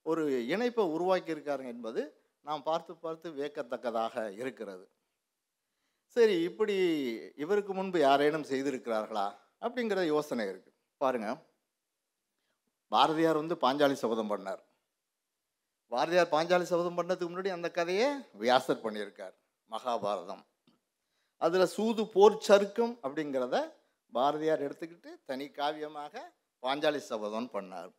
ஒரு 0.10 0.24
இணைப்பை 0.54 0.84
உருவாக்கியிருக்காருங்க 0.96 1.72
என்பது 1.76 2.02
நாம் 2.48 2.64
பார்த்து 2.68 2.94
பார்த்து 3.06 3.28
வியக்கத்தக்கதாக 3.38 4.24
இருக்கிறது. 4.42 4.86
சரி 6.16 6.36
இப்படி 6.50 6.76
இவருக்கு 7.44 7.74
முன்பு 7.74 8.00
யாரேனும் 8.00 8.50
செய்திருக்கிறார்களா? 8.52 9.28
அப்படிங்கிற 9.66 10.00
யோசனை 10.14 10.46
இருக்குது 10.52 10.78
பாருங்க. 11.02 11.30
பாரதியார் 12.92 13.42
வந்து 13.42 13.56
பாஞ்சாலி 13.64 13.96
சபதம் 14.02 14.32
பண்ணார். 14.34 14.62
பாரதியார் 15.92 16.34
பாஞ்சாலி 16.36 16.66
சபதம் 16.72 16.98
பண்ணதுக்கு 16.98 17.32
முன்னாடி 17.32 17.52
அந்த 17.58 17.70
கதையை 17.78 18.10
வியாசர் 18.44 18.84
பண்ணியிருக்கார். 18.84 19.36
மகாபாரதம். 19.70 20.44
அதில் 21.46 21.74
சூது 21.76 22.04
போர் 22.16 22.44
சருக்கம் 22.48 22.94
அப்படிங்கிறத 23.06 23.58
பாரதியார் 24.16 24.66
எடுத்துக்கிட்டு 24.68 25.12
தனி 25.30 25.46
காவியமாக 25.58 26.14
பாஞ்சாலி 26.64 27.02
சபதம் 27.10 27.50
பண்ணார். 27.56 27.92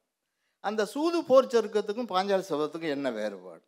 அந்த 0.68 0.82
சூது 0.92 1.18
போர் 1.28 1.52
சருக்கத்துக்கும் 1.52 2.10
பாஞ்சாலி 2.14 2.44
சபதத்துக்கும் 2.50 2.94
என்ன 2.96 3.08
வேறுபாடு? 3.18 3.64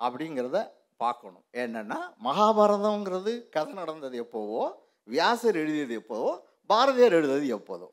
அப்படிங்கிறத 0.00 0.58
பார்க்கணும். 1.02 1.44
என்னென்னா 1.62 1.98
மகாபாரதங்கிறது 2.26 3.32
கதை 3.56 3.72
நடந்தது 3.80 4.16
எப்போவோ 4.24 4.62
வியாசர் 5.08 5.58
எழுதியது 5.62 5.94
எப்போவோ 6.00 6.30
பாரதியார் 6.70 7.16
எழுதியது 7.18 7.48
எப்போதோ. 7.58 7.88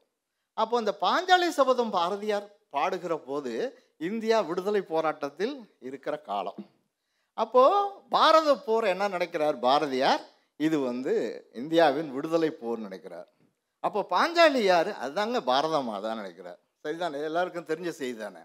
அப்போ 0.57 0.75
அந்த 0.81 0.93
பாஞ்சாலி 1.05 1.47
சபதம் 1.59 1.93
பாரதியார் 1.97 2.47
பாடுகிற 2.75 3.13
போது 3.29 3.53
இந்தியா 4.09 4.37
விடுதலை 4.49 4.81
போராட்டத்தில் 4.91 5.55
இருக்கிற 5.87 6.15
காலம். 6.29 6.59
அப்போது 7.37 7.89
பாரத 8.13 8.49
போர் 8.67 8.85
என்ன 8.93 9.09
நினைக்கிறார் 9.15 9.57
பாரதியார்? 9.65 10.23
இது 10.65 10.77
வந்து 10.89 11.13
இந்தியாவின் 11.61 12.09
விடுதலை 12.15 12.49
போர் 12.61 12.85
நினைக்கிறார். 12.87 13.27
அப்போ 13.83 13.99
பாஞ்சாலி 14.13 14.61
யார்? 14.71 14.89
அதுதாங்க 15.03 15.39
பாரத 15.49 15.81
தான் 16.05 16.19
நினைக்கிறார். 16.21 16.59
சரிதானே? 16.83 17.19
எல்லாருக்கும் 17.29 17.69
தெரிஞ்ச 17.71 17.91
செய்தி 18.01 18.17
தானே 18.17 18.41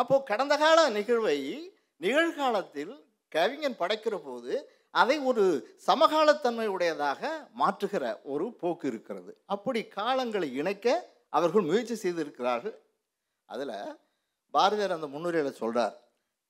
அப்போது 0.00 0.26
கடந்த 0.30 0.54
கால 0.56 0.88
நிகழ்வை 0.98 1.38
நிகழ்காலத்தில் 2.04 2.92
கவிஞன் 3.32 3.80
படைக்கிற 3.80 4.16
போது 4.26 4.52
அதை 5.00 5.16
ஒரு 5.30 5.44
சமகாலத்தன்மை 5.88 6.66
உடையதாக 6.74 7.20
மாற்றுகிற 7.60 8.04
ஒரு 8.32 8.46
போக்கு 8.60 8.86
இருக்கிறது. 8.92 9.32
அப்படி 9.54 9.80
காலங்களை 9.96 10.48
இணைக்க 10.60 10.86
அவர்கள் 11.36 11.68
முயற்சி 11.70 11.96
செய்திருக்கிறார்கள். 12.04 12.76
அதில் 13.48 13.76
பாரதியார் 14.54 14.96
அந்த 14.96 15.08
முன்னுரையில் 15.14 15.58
சொல்கிறார் 15.60 15.94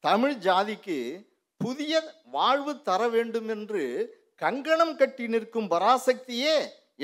தமிழ் 0.05 0.37
ஜாதிக்கு 0.47 0.99
புதிய 1.61 1.95
வாழ்வு 2.37 2.73
தர 2.89 3.01
வேண்டும் 3.17 3.49
என்று 3.57 3.83
கங்கணம் 4.43 4.93
கட்டி 5.01 5.25
நிற்கும் 5.33 5.71
பராசக்தியே 5.73 6.55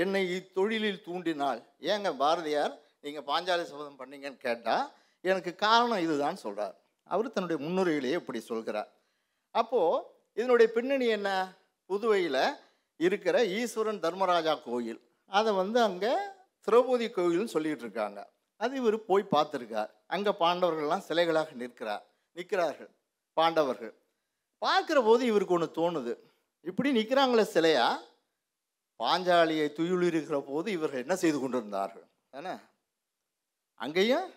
என்னை 0.02 0.22
இத்தொழிலில் 0.36 1.02
தூண்டினாள். 1.06 1.60
ஏங்க 1.92 2.08
பாரதியார் 2.20 2.74
நீங்கள் 3.04 3.26
பாஞ்சாலி 3.30 3.64
சபதம் 3.70 3.98
பண்ணீங்கன்னு 4.00 4.38
கேட்டால் 4.46 4.86
எனக்கு 5.24 5.52
காரணம் 5.64 6.04
இதுதான் 6.04 6.38
சொல்கிறார் 6.44 6.76
அவர் 7.12 7.34
தன்னுடைய 7.34 7.58
முன்னுரையிலேயே 7.64 8.16
இப்படி 8.20 8.40
சொல்கிறார். 8.50 8.88
அப்போது 9.60 10.02
இதனுடைய 10.38 10.68
பின்னணி 10.76 11.06
என்ன? 11.16 11.30
புதுவையில் 11.90 12.42
இருக்கிற 13.00 13.36
ஈஸ்வரன் 13.58 14.00
தர்மராஜா 14.04 14.54
கோயில். 14.68 15.00
அதை 15.38 15.50
வந்து 15.60 15.78
அங்கே 15.88 16.12
திரௌபதி 16.68 17.08
கோயில்னு 17.16 17.54
சொல்லிகிட்டு 17.56 17.84
இருக்காங்க. 17.86 18.20
அது 18.60 18.72
இவர் 18.80 18.96
போய் 19.10 19.32
பார்த்துருக்கார். 19.34 19.90
அங்கே 20.14 20.32
பாண்டவர்கள்லாம் 20.42 21.06
சிலைகளாக 21.08 21.54
நிற்கிறார். 21.62 22.04
நிற்கிறார்கள் 22.36 22.90
பாண்டவர்கள். 23.38 23.94
பார்க்குற 24.64 24.98
போது 25.08 25.22
இவருக்கு 25.30 25.56
ஒன்று 25.58 25.68
தோணுது. 25.80 26.14
இப்படி 26.66 26.90
நிற்கிறாங்களே 26.92 27.44
சிலையா? 27.54 27.96
பாஞ்சாலியை 28.99 29.66
துயிலுறுகிற 29.76 30.40
போது 30.40 30.73
இவர்கள் 30.73 31.00
என்ன 31.00 31.16
செய்து 31.16 31.38
கொண்டிருந்தார்கள்? 31.40 32.06
என்ன? 32.30 32.61
அங்கேயும் 33.75 34.30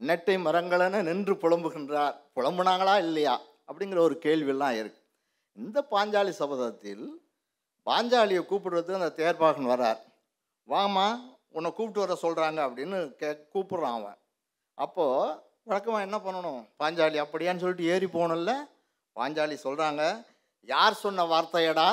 நெட்டை 0.00 0.34
மரங்களென 0.46 1.02
நின்று 1.02 1.34
புலம்புகின்றார். 1.34 2.16
புலம்புனாங்களா 2.34 2.98
இல்லையா? 2.98 3.40
அப்படிங்கிற 3.66 3.98
ஒரு 3.98 4.18
கேள்வியெல்லாம் 4.22 4.78
இருக்கு. 4.78 5.00
இந்த 5.52 5.86
பாஞ்சாலி 5.90 6.32
சபதத்தில் 6.38 7.04
பாஞ்சாலியை 7.86 8.42
கூப்பிடுறதுக்கு 8.50 9.00
அந்த 9.00 9.12
தேர்பாகன் 9.16 9.70
வரார். 9.72 10.00
வாமா 10.68 11.06
உன்னை 11.48 11.72
கூப்பிட்டு 11.72 12.04
வர 12.04 12.18
சொல்கிறாங்க 12.22 12.60
அப்படின்னு 12.66 13.14
கே 13.14 13.30
கூப்பிட்றான் 13.54 13.96
அவன். 14.00 14.18
அப்போது 14.74 15.38
வழக்கமாக 15.62 16.04
என்ன 16.04 16.16
பண்ணணும்? 16.16 16.62
பாஞ்சாலி 16.78 17.18
அப்படியான்னு 17.24 17.64
சொல்லிட்டு 17.64 17.84
ஏறி 17.84 18.06
போகணும்ல. 18.06 18.54
பாஞ்சாலி 19.16 19.56
சொல்கிறாங்க 19.64 20.30
யார் 20.68 20.94
சொன்ன 20.94 21.24
வார்த்தையடா? 21.32 21.88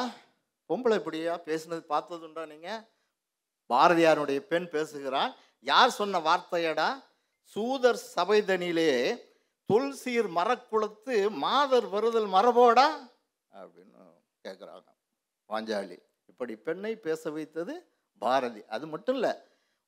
பொம்பளை 0.69 0.95
இப்படியா? 0.99 1.33
பேசுனது 1.47 1.83
பார்த்ததுண்டா 1.93 2.43
நீங்கள் 2.51 2.81
பாரதியாருடைய 3.69 4.39
பெண் 4.51 4.67
பேசுகிறாள். 4.75 5.31
யார் 5.65 5.97
சொன்ன 5.99 6.19
வார்த்தையடா? 6.27 6.89
சூதர் 7.55 7.99
சபைதனிலே 8.15 8.91
தொல்சீர் 9.69 10.29
மரக்குளத்து 10.37 11.15
மாதர் 11.43 11.87
வருதல் 11.93 12.29
மரபோடா? 12.35 12.87
அப்படின்னு 13.51 14.05
கேட்குறாங்க 14.45 14.87
பாஞ்சாலி 15.49 15.97
இப்படி 16.31 16.53
பெண்ணை 16.67 16.93
பேச 17.07 17.31
வைத்தது 17.35 17.73
பாரதி. 18.21 18.61
அது 18.75 18.85
மட்டும் 18.93 19.15
இல்லை 19.15 19.33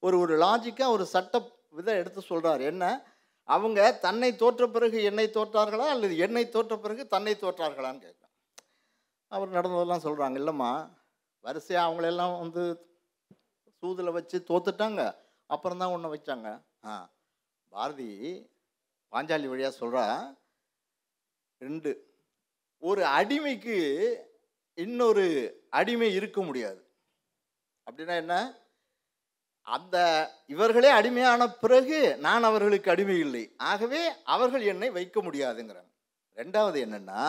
ஒரு 0.04 0.16
ஒரு 0.24 0.34
லாஜிக்காக 0.44 0.96
ஒரு 0.98 1.06
சட்ட 1.14 1.40
விதை 1.78 1.94
எடுத்து 2.02 2.22
சொல்கிறார் 2.22 2.62
என்ன? 2.72 2.86
அவங்க 3.50 3.80
தன்னை 4.06 4.30
தோற்ற 4.42 4.64
பிறகு 4.68 4.98
என்னை 5.10 5.28
தோற்றார்களா? 5.38 5.86
அல்லது 5.96 6.16
என்னை 6.26 6.44
தோற்ற 6.56 6.76
பிறகு 6.78 7.04
தன்னை 7.14 7.34
தோற்றார்களான்னு 7.44 8.04
கேட்குறாங்க 8.06 8.21
அவர் 9.36 9.56
நடந்ததெல்லாம் 9.58 10.06
சொல்கிறாங்க 10.06 10.38
இல்லைம்மா 10.42 10.72
வரிசையாக 11.46 11.88
அவங்களெல்லாம் 11.88 12.34
வந்து 12.44 12.64
சூதில் 13.84 14.16
வச்சு 14.16 14.38
தோத்துட்டாங்க. 14.50 15.02
அப்புறம் 15.54 15.82
தான் 15.82 15.94
ஒன்று 15.96 16.14
வச்சாங்க. 16.16 16.50
ஆ 16.90 16.94
பாரதி 17.74 18.10
பாஞ்சாலி 19.14 19.48
வழியாக 19.52 19.80
சொல்கிறா 19.80 20.06
ரெண்டு 21.62 21.92
ஒரு 22.84 23.02
அடிமைக்கு 23.20 23.78
இன்னொரு 24.78 25.26
அடிமை 25.80 26.10
இருக்க 26.14 26.40
முடியாது. 26.42 26.82
அப்படின்னா 27.88 28.16
என்ன? 28.24 28.36
அந்த 29.68 29.98
இவர்களே 30.54 30.90
அடிமையான 31.00 31.48
பிறகு 31.64 31.98
நான் 32.26 32.48
அவர்களுக்கு 32.50 32.92
அடிமை 32.92 33.18
இல்லை. 33.20 33.44
ஆகவே 33.72 34.02
அவர்கள் 34.36 34.64
என்னை 34.74 34.90
வைக்க 34.98 35.18
முடியாதுங்கிறாங்க. 35.22 35.92
ரெண்டாவது 36.38 36.78
என்னென்னா 36.86 37.22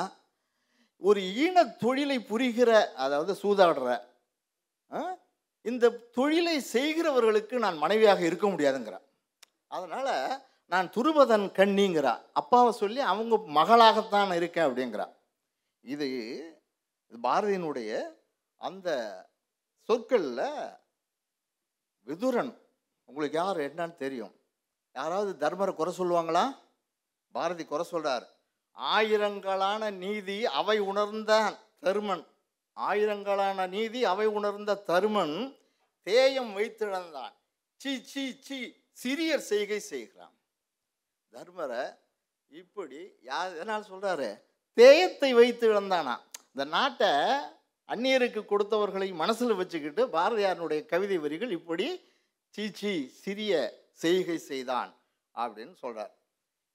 ஒரு 1.02 1.20
ஈன 1.44 1.56
தொழிலை 1.82 2.18
புரிகிற 2.30 2.70
அதாவது 3.04 3.32
சூதாடுற 3.42 3.88
இந்த 5.64 5.90
தொழிலை 6.18 6.56
செய்கிறவர்களுக்கு 6.74 7.56
நான் 7.64 7.82
மனைவியாக 7.84 8.20
இருக்க 8.28 8.46
முடியாதுங்கிறான் 8.48 9.06
அதனால் 9.76 10.14
நான் 10.72 10.88
துருபதன் 10.96 11.46
கண்ணிங்கிறா 11.58 12.12
அப்பாவை 12.40 12.70
சொல்லி 12.72 13.00
அவங்க 13.12 13.34
மகளாகத்தான் 13.58 14.30
இருக்கேன் 14.38 14.66
அப்படிங்கிறா. 14.68 15.06
இது 15.84 16.06
பாரதியினுடைய 17.12 17.90
அந்த 18.60 18.88
சொற்களில் 19.88 20.44
விதுரன் 22.06 22.52
உங்களுக்கு 23.08 23.38
யார் 23.38 23.58
என்னன்னு 23.68 23.96
தெரியும். 24.04 24.34
யாராவது 24.94 25.32
தர்மரை 25.42 25.72
குறை 25.74 25.92
சொல்லுவாங்களா? 25.98 26.44
பாரதி 27.34 27.64
குறை 27.64 27.84
சொல்கிறார் 27.90 28.26
ஆயிரங்களான 28.78 29.90
நீதி 30.02 30.38
அவை 30.60 30.78
உணர்ந்த 30.90 31.32
தருமன். 31.84 32.24
ஆயிரங்களான 32.76 33.68
நீதி 33.68 34.00
அவை 34.04 34.26
உணர்ந்த 34.38 34.80
தருமன் 34.90 35.36
தேயம் 36.06 36.52
வைத்திழந்தான். 36.58 37.34
சி 37.80 37.92
சி 38.12 38.24
சி 38.46 38.58
சிறியர் 39.02 39.44
செய்கை 39.50 39.80
செய்கிறான். 39.80 40.34
தர்மரை 41.32 41.84
இப்படி 42.52 43.00
யார் 43.22 43.52
எதனால் 43.54 43.88
சொல்கிறாரு 43.90 44.30
தேயத்தை 44.76 45.30
வைத்து 45.34 45.66
இழந்தானா 45.72 46.14
இந்த 46.52 46.64
நாட்டை 46.64 47.10
அந்நியருக்கு 47.88 48.40
கொடுத்தவர்களை 48.44 49.08
மனசில் 49.14 49.58
வச்சுக்கிட்டு 49.60 50.02
பாரதியாரனுடைய 50.16 50.80
கவிதை 50.86 51.16
வரிகள் 51.18 51.50
இப்படி 51.50 51.86
சீச்சி 52.54 52.92
சிறிய 53.22 53.52
செய்கை 53.94 54.36
செய்தான் 54.50 54.90
அப்படின்னு 55.34 55.74
சொல்கிறார் 55.74 56.12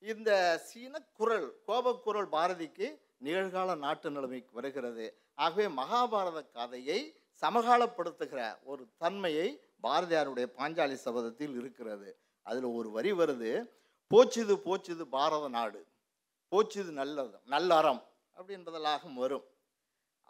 இந்த 0.01 0.32
சீன 0.68 1.00
குரல் 1.18 1.48
கோபக்குரல் 1.68 2.30
பாரதிக்கு 2.36 2.88
நிகழ்கால 3.25 3.77
நாட்டு 3.77 4.08
நிலைமைக்கு 4.12 4.51
வருகிறது. 4.54 5.06
ஆகவே 5.36 5.66
மகாபாரத 5.80 6.39
கதையை 6.58 7.00
சமகாலப்படுத்துகிற 7.42 8.42
ஒரு 8.63 8.84
தன்மையை 8.98 9.48
பாரதியாருடைய 9.84 10.46
பாஞ்சாலி 10.60 10.98
சபதத்தில் 11.06 11.56
இருக்கிறது. 11.60 12.10
அதில் 12.44 12.68
ஒரு 12.80 12.89
வரி 12.92 13.12
வருது 13.12 13.51
போச்சுது 14.12 14.56
போச்சுது 14.68 15.04
பாரத 15.16 15.48
நாடு 15.58 15.82
போச்சுது 16.51 16.92
நல்லது 17.01 17.38
நல்லறம் 17.54 18.01
அப்படின்றதெல்லாம் 18.38 19.16
வரும். 19.24 19.46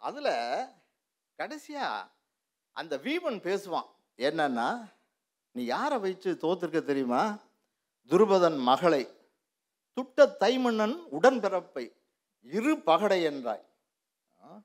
அதில் 0.02 0.34
கடைசியாக 1.38 2.08
அந்த 2.72 2.96
வீமன் 3.04 3.38
பேசுவான் 3.46 3.88
என்னன்னா 4.18 4.68
நீ 5.54 5.62
யாரை 5.64 5.98
வச்சு 5.98 6.30
தோத்துருக்க 6.42 6.80
தெரியுமா? 6.84 7.22
துருபதன் 8.10 8.58
மகளை 8.70 9.02
துட்ட 9.98 10.36
தைமன்னன் 10.40 10.96
உடன்பிறப்பை 11.12 11.92
இரு 12.42 12.78
பகடை 12.78 13.26
என்றாய். 13.26 13.64
ஆ? 14.44 14.60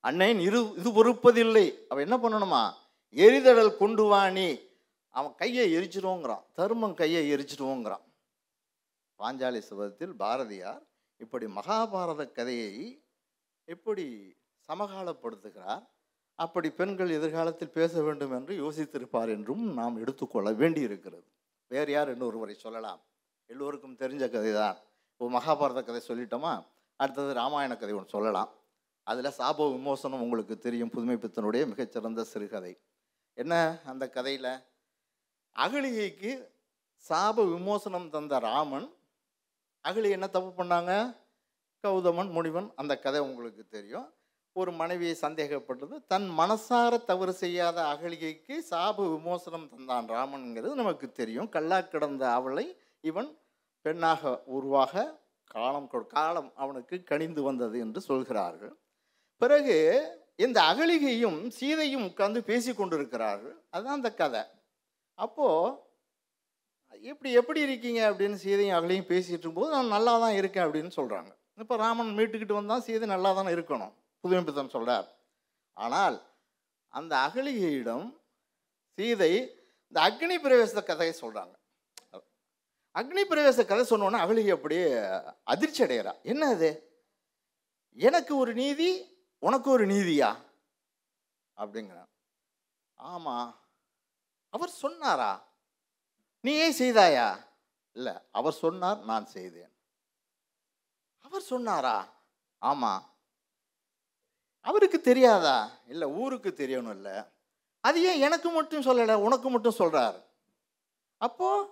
அண்ணன் 0.00 0.38
இரு 0.38 0.74
இது 0.76 0.90
பொறுப்பதில்லை. 0.90 1.86
அவன் 1.88 2.10
என்ன 2.10 2.28
பண்ணணுமா? 2.28 2.72
எரிதடல் 3.14 3.76
கொண்டு 3.76 4.02
வாணி 4.02 4.58
அவன் 5.10 5.34
கையை 5.34 5.74
எரிச்சிடுவோங்கிறான். 5.74 6.44
தருமம் 6.54 6.94
கையை 6.94 7.32
எரிச்சிடுவோங்கிறான். 7.32 8.04
பாஞ்சாலி 9.18 9.62
சிவத்தில் 9.70 10.12
பாரதியார் 10.12 10.82
இப்படி 11.16 11.46
மகாபாரத 11.46 12.32
கதையை 12.32 13.04
எப்படி 13.64 14.34
சமகாலப்படுத்துகிறார்? 14.68 15.88
அப்படி 16.34 16.70
பெண்கள் 16.70 17.10
எதிர்காலத்தில் 17.10 17.70
பேச 17.70 18.02
வேண்டும் 18.02 18.32
என்று 18.32 18.70
யோசித்திருப்பார் 18.70 19.28
என்றும் 19.28 19.72
நாம் 19.72 19.96
எடுத்துக்கொள்ள 19.96 20.52
வேண்டியிருக்கிறது. 20.52 21.26
வேறு 21.66 21.92
யார் 21.92 22.18
இன்னொருவரை 22.18 22.52
சொல்லலாம். 22.52 23.00
எல்லோருக்கும் 23.52 23.96
தெரிஞ்ச 24.02 24.24
கதை 24.30 24.52
தான் 24.52 24.76
இப்போ 25.12 25.26
மகாபாரத 25.36 25.80
கதை 25.84 26.00
சொல்லிட்டோமா? 26.08 26.52
அடுத்தது 27.00 27.30
ராமாயண 27.40 27.72
கதை 27.76 27.94
ஒன்று 27.94 28.14
சொல்லலாம். 28.14 28.50
அதில் 29.06 29.36
சாப 29.38 29.66
விமோசனம் 29.72 30.22
உங்களுக்கு 30.24 30.54
தெரியும் 30.58 30.92
புதுமை 30.94 31.16
பித்தனுடைய 31.16 31.62
மிகச்சிறந்த 31.72 32.22
சிறுகதை. 32.32 32.72
என்ன 33.38 33.54
அந்த 33.92 34.04
கதையில்? 34.08 34.52
அகலிகைக்கு 35.56 36.32
சாப 37.08 37.44
விமோசனம் 37.52 38.08
தந்த 38.10 38.38
ராமன் 38.38 38.88
அகலி 39.84 40.10
என்ன 40.10 40.26
தப்பு 40.28 40.50
பண்ணாங்க? 40.58 40.92
கௌதமன் 41.84 42.30
முனிவன் 42.30 42.68
அந்த 42.80 42.92
கதை 42.98 43.20
உங்களுக்கு 43.20 43.62
தெரியும். 43.76 44.08
ஒரு 44.52 44.70
மனைவியை 44.80 45.14
சந்தேகப்பட்டது 45.14 45.96
தன் 46.06 46.28
மனசார 46.38 46.92
தவறு 47.04 47.32
செய்யாத 47.42 47.78
அகலிகைக்கு 47.92 48.54
சாப 48.70 48.96
விமோசனம் 49.14 49.68
தந்தான் 49.72 50.08
ராமன்ங்கிறது 50.16 50.74
நமக்கு 50.82 51.06
தெரியும். 51.20 51.48
கல்லா 51.48 51.80
கிடந்த 51.80 52.24
அவளை 52.38 52.66
இவன் 53.10 53.30
பெண்ணாக 53.84 54.42
உருவாக 54.46 55.20
காலம் 55.50 55.88
காலம் 56.06 56.50
அவனுக்கு 56.56 56.96
கணிந்து 57.10 57.40
வந்தது 57.40 57.78
என்று 57.78 58.00
சொல்கிறார்கள். 58.00 58.74
பிறகு 59.38 59.76
இந்த 60.36 60.58
அகலிகையும் 60.62 61.50
சீதையும் 61.50 62.04
உட்கார்ந்து 62.04 62.40
பேசி 62.44 62.70
கொண்டிருக்கிறார்கள். 62.72 63.56
அதுதான் 63.70 63.94
அந்த 63.94 64.14
கதை. 64.14 64.42
அப்போது 65.18 65.90
எப்படி 67.02 67.30
எப்படி 67.32 67.60
இருக்கீங்க? 67.60 68.00
அப்படின்னு 68.10 68.36
சீதையும் 68.36 68.76
அகலையும் 68.76 69.10
பேசிகிட்டு 69.10 69.44
இருக்கும்போது 69.44 69.74
நான் 69.74 69.86
நல்லா 69.86 70.18
தான் 70.18 70.34
இருக்கேன் 70.34 70.64
அப்படின்னு 70.66 70.92
சொல்கிறாங்க 70.96 71.30
இப்போ 71.58 71.76
ராமன் 71.76 72.12
மீட்டுக்கிட்டு 72.18 72.52
வந்தால் 72.52 72.80
சீதை 72.80 73.06
நல்லா 73.06 73.30
தானே 73.32 73.50
இருக்கணும் 73.54 73.92
புதுமைப்பித்தன் 74.24 74.68
சொல்கிறார் 74.68 75.08
ஆனால் 75.76 76.16
அந்த 76.94 77.12
அகலிகையிடம் 77.16 78.06
சீதை 78.98 79.32
இந்த 79.92 80.00
அக்னி 80.00 80.36
பிரவேச 80.36 80.82
கதையை 80.82 81.14
சொல்கிறாங்க 81.20 81.54
அக்னி 82.94 83.22
பிரவேச 83.28 83.66
கதை 83.66 83.84
சொன்னோன்னா 83.90 84.18
அவளுக்கு 84.18 84.52
அப்படியே 84.52 84.86
அதிர்ச்சி 85.44 85.84
அடைகிறா 85.84 86.22
என்ன 86.22 86.46
அது? 86.46 86.70
எனக்கு 87.92 88.36
ஒரு 88.36 88.54
நீதி 88.54 88.90
உனக்கு 89.38 89.70
ஒரு 89.70 89.86
நீதியா? 89.86 90.30
அப்படிங்கிறான். 91.56 92.10
ஆமாம் 92.94 93.60
அவர் 94.48 94.68
சொன்னாரா? 94.68 95.32
நீ 96.40 96.52
ஏன் 96.54 96.78
செய்தாயா? 96.78 97.28
இல்லை 97.96 98.12
அவர் 98.30 98.52
சொன்னார் 98.52 99.04
நான் 99.04 99.26
செய்தேன். 99.26 99.72
அவர் 101.20 101.42
சொன்னாரா? 101.42 101.96
ஆமாம் 102.58 103.02
அவருக்கு 104.60 105.00
தெரியாதா? 105.00 105.70
இல்லை 105.86 106.08
ஊருக்கு 106.08 106.50
தெரியணும் 106.50 106.90
இல்லை. 106.90 107.22
அது 107.80 108.02
ஏன் 108.02 108.20
எனக்கு 108.20 108.50
மட்டும் 108.50 108.82
சொல்லலை 108.82 109.14
உனக்கு 109.14 109.50
மட்டும் 109.50 109.78
சொல்கிறார் 109.80 110.18
அப்போது 111.20 111.70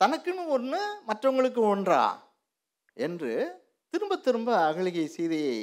தனக்குன்னு 0.00 0.42
ஒன்று 0.46 0.80
மற்றவங்களுக்கு 1.06 1.60
ஒன்றா? 1.74 2.02
என்று 2.96 3.32
திரும்ப 3.92 4.16
திரும்ப 4.16 4.50
அகலிகை 4.68 5.04
சீதையை 5.06 5.58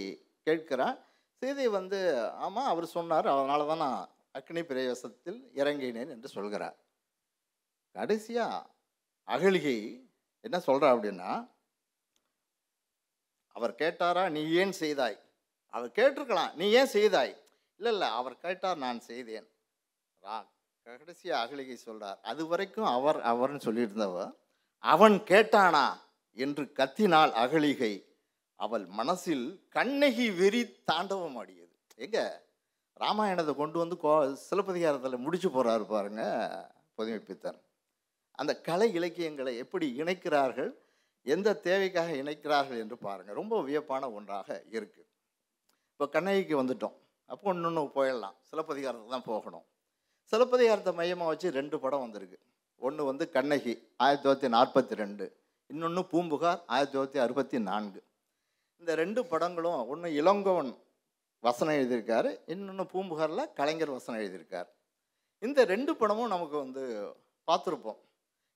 கேட்கிறான் 0.47 0.97
சீதை 1.41 1.67
வந்து 1.67 1.99
ஆமாம் 2.45 2.69
அவர் 2.71 2.85
சொன்னார் 2.85 3.27
அதனால 3.27 3.65
தான் 3.65 3.83
நான் 3.85 4.01
அக்னி 4.33 4.61
பிரவேசத்தில் 4.69 5.39
இறங்கினேன் 5.53 6.11
என்று 6.15 6.27
சொல்கிறார். 6.27 6.77
கடைசியாக 7.95 8.65
அகலிகை 9.27 9.77
என்ன 10.43 10.57
சொல்கிறா 10.67 10.89
அப்படின்னா 10.95 11.29
அவர் 13.55 13.73
கேட்டாரா 13.81 14.23
நீ 14.29 14.41
ஏன் 14.61 14.75
செய்தாய்? 14.81 15.17
அவர் 15.73 15.91
கேட்டிருக்கலாம் 15.99 16.53
நீ 16.55 16.65
ஏன் 16.79 16.93
செய்தாய்? 16.97 17.33
இல்லை 17.79 17.91
இல்லை 17.93 18.07
அவர் 18.09 18.37
கேட்டார் 18.37 18.77
நான் 18.77 18.99
செய்தேன். 18.99 19.47
ரா 20.23 20.37
கடைசி 20.85 21.27
அகலிகை 21.41 21.75
சொல்கிறார் 21.77 22.19
அது 22.21 22.41
வரைக்கும் 22.47 22.89
அவர் 22.97 23.19
அவர்னு 23.31 23.59
சொல்லியிருந்தவ 23.65 24.17
அவன் 24.83 25.15
கேட்டானா? 25.31 25.85
என்று 26.37 26.63
கத்தினாள் 26.79 27.33
அகலிகை 27.43 27.93
அவள் 28.59 28.85
மனசில் 28.99 29.45
கண்ணகி 29.69 30.27
வெறி 30.39 30.61
தாண்டவம் 30.89 31.37
ஆடியது. 31.37 31.73
எங்க? 31.97 32.17
ராமாயணத்தை 32.97 33.53
கொண்டு 33.55 33.77
வந்து 33.79 33.97
கோ 33.97 34.11
சிலப்பதிகாரத்தில் 34.43 35.23
முடிச்சு 35.25 35.49
போகிறாரு 35.49 35.85
பாருங்க 35.85 36.23
புதுமைப்பித்தன் 36.97 37.59
அந்த 38.39 38.51
கலை 38.61 38.89
இலக்கியங்களை 38.93 39.53
எப்படி 39.57 39.87
இணைக்கிறார்கள் 40.01 40.71
எந்த 41.25 41.57
தேவைக்காக 41.67 42.11
இணைக்கிறார்கள் 42.23 42.81
என்று 42.83 42.97
பாருங்கள் 42.97 43.39
ரொம்ப 43.41 43.55
வியப்பான 43.61 44.11
ஒன்றாக 44.11 44.49
இருக்குது 44.71 45.07
இப்போ 45.91 46.05
கண்ணகிக்கு 46.07 46.55
வந்துட்டோம் 46.61 46.95
அப்போ 47.29 47.53
இன்னொன்று 47.53 47.91
போயிடலாம் 47.97 48.35
சிலப்பதிகாரத்துக்கு 48.49 49.15
தான் 49.17 49.29
போகணும். 49.33 49.65
சிலப்பதிகாரத்தை 50.31 50.91
மையமாக 50.99 51.29
வச்சு 51.31 51.47
ரெண்டு 51.59 51.77
படம் 51.83 52.03
வந்திருக்கு. 52.05 52.37
ஒன்று 52.85 53.01
வந்து 53.09 53.25
கண்ணகி 53.35 53.73
ஆயிரத்தி 54.03 54.25
தொள்ளாயிரத்தி 54.25 54.49
நாற்பத்தி 54.55 54.95
ரெண்டு. 55.01 55.25
இன்னொன்று 55.73 56.01
பூம்புகார் 56.13 56.61
ஆயிரத்தி 56.73 56.95
தொள்ளாயிரத்தி 56.95 57.21
அறுபத்தி 57.25 57.57
நான்கு. 57.69 57.99
இந்த 58.81 58.95
ரெண்டு 59.01 59.21
படங்களும் 59.31 59.83
ஒன்று 59.91 60.09
இளங்கோவன் 60.21 60.71
வசனம் 61.47 61.77
எழுதியிருக்காரு 61.79 62.29
இன்னொன்று 62.53 62.85
பூம்புகாரில் 62.93 63.51
கலைஞர் 63.59 63.93
வசனம் 63.97 64.19
எழுதியிருக்கார். 64.21 64.67
இந்த 65.45 65.59
ரெண்டு 65.73 65.91
படமும் 66.01 66.33
நமக்கு 66.33 66.57
வந்து 66.63 66.83
பார்த்துருப்போம். 67.47 67.99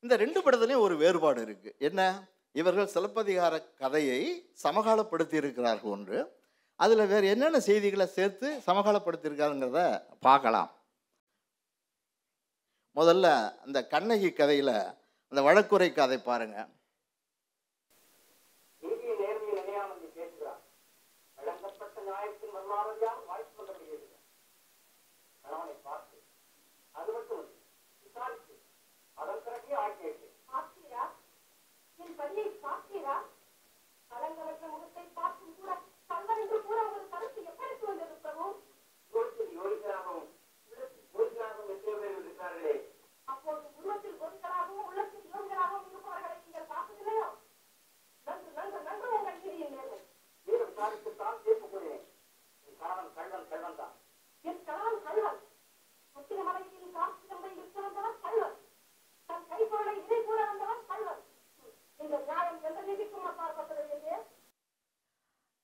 இந்த 0.03 0.15
ரெண்டு 0.23 0.39
படத்துலையும் 0.43 0.85
ஒரு 0.87 0.95
வேறுபாடு 1.03 1.39
இருக்குது 1.45 1.75
என்ன? 1.87 2.01
இவர்கள் 2.59 2.93
சிலப்பதிகார 2.95 3.55
கதையை 3.81 4.19
சமகாலப்படுத்தி 4.63 5.35
இருக்கிறார்கள் 5.41 5.93
ஒன்று. 5.95 6.19
அதில் 6.83 7.09
வேறு 7.11 7.25
என்னென்ன 7.33 7.59
செய்திகளை 7.69 8.07
சேர்த்து 8.17 8.47
சமகாலப்படுத்தியிருக்காருங்கிறத 8.67 9.81
பார்க்கலாம். 10.27 10.69
முதல்ல 12.99 13.27
அந்த 13.63 13.79
கண்ணகி 13.87 14.29
கதையில் 14.31 14.75
அந்த 15.31 15.39
வழக்குரை 15.41 15.89
கதை 15.91 16.17
விசாரித்து 28.03 28.55
அதன் 29.17 29.43
பிறகே 29.45 29.73
ஆக்கியது 29.81 30.27
பார்த்தீரா 30.49 31.03
என் 31.99 32.15
பதியை 32.17 32.47
பார்த்தீரா 32.63 33.15
அலங்கலற்ற 34.11 34.65
முகத்தை 34.67 35.05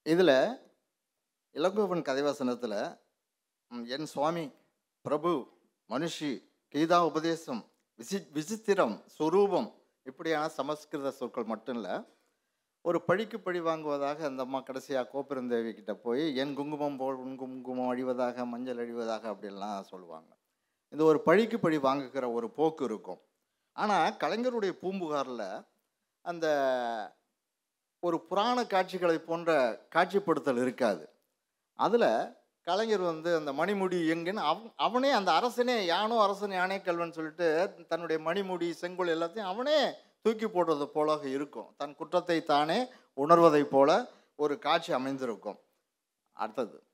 இதில் 0.06 0.38
இளங்கோவன் 1.56 2.02
கதைவசனத்தில் 2.02 2.80
என் 3.90 4.06
சுவாமி 4.06 4.44
பிரபு 5.02 5.32
மனுஷி 5.90 6.32
கீதா 6.74 7.00
உபதேசம் 7.06 7.62
விசி 8.00 8.18
விசித்திரம் 8.32 8.96
சுரூபம் 9.18 9.70
இப்படியான 10.06 10.48
சமஸ்கிருத 10.50 11.12
சொற்கள் 11.12 11.44
மட்டும் 11.44 11.76
இல்லை 11.76 11.96
ஒரு 12.86 13.02
பழிக்கு 13.02 13.40
பழி 13.40 13.60
வாங்குவதாக 13.60 14.26
அந்த 14.26 14.42
அம்மா 14.44 14.60
கடைசியாக 14.60 15.10
கோபெருந்தேவி 15.14 15.72
கிட்டே 15.74 15.94
போய் 15.94 16.36
என் 16.36 16.54
குங்குமம் 16.54 16.98
போல் 16.98 17.16
உன் 17.16 17.36
குங்குமம் 17.36 17.92
அழிவதாக 17.94 18.46
மஞ்சள் 18.46 18.78
அழிவதாக 18.78 19.24
அப்படின்லாம் 19.34 19.82
சொல்லுவாங்க. 19.82 20.32
இந்த 20.96 21.04
ஒரு 21.04 21.20
பழிக்கு 21.22 21.60
பழி 21.60 21.78
வாங்குகிற 21.78 22.32
ஒரு 22.32 22.50
போக்கு 22.50 22.86
இருக்கும். 22.86 23.22
ஆனால் 23.72 24.14
கலைஞருடைய 24.14 24.72
பூம்புகாரில் 24.72 25.66
அந்த 26.22 26.46
ஒரு 28.00 28.22
புராண 28.22 28.66
காட்சிகளை 28.66 29.18
போன்ற 29.18 29.82
காட்சிப்படுத்தல் 29.96 30.62
இருக்காது. 30.62 31.10
அதில் 31.74 32.36
கலைஞர் 32.62 33.00
வந்து 33.00 33.36
அந்த 33.36 33.54
மணிமுடி 33.54 33.98
எங்கன்னு 34.14 34.42
அவ் 34.52 34.72
அவனே 34.76 35.12
அந்த 35.12 35.32
அரசனே 35.32 35.86
யானோ 35.86 36.22
அரசன் 36.22 36.52
யானே 36.52 36.82
கல்வன் 36.82 37.12
சொல்லிட்டு 37.12 37.74
தன்னுடைய 37.88 38.32
மணிமுடி 38.32 38.70
செங்கோல் 38.70 39.08
எல்லாத்தையும் 39.08 39.52
அவனே 39.54 39.92
தூக்கி 40.22 40.46
போடுறது 40.46 40.86
போல 40.86 41.20
இருக்கும். 41.24 41.76
தன் 41.78 41.96
குற்றத்தை 41.96 42.44
தானே 42.44 42.88
உணர்வதைப் 43.14 43.70
போல 43.70 44.12
ஒரு 44.36 44.60
காட்சி 44.60 44.94
அமைந்திருக்கும். 44.94 45.60
அடுத்தது 46.32 46.85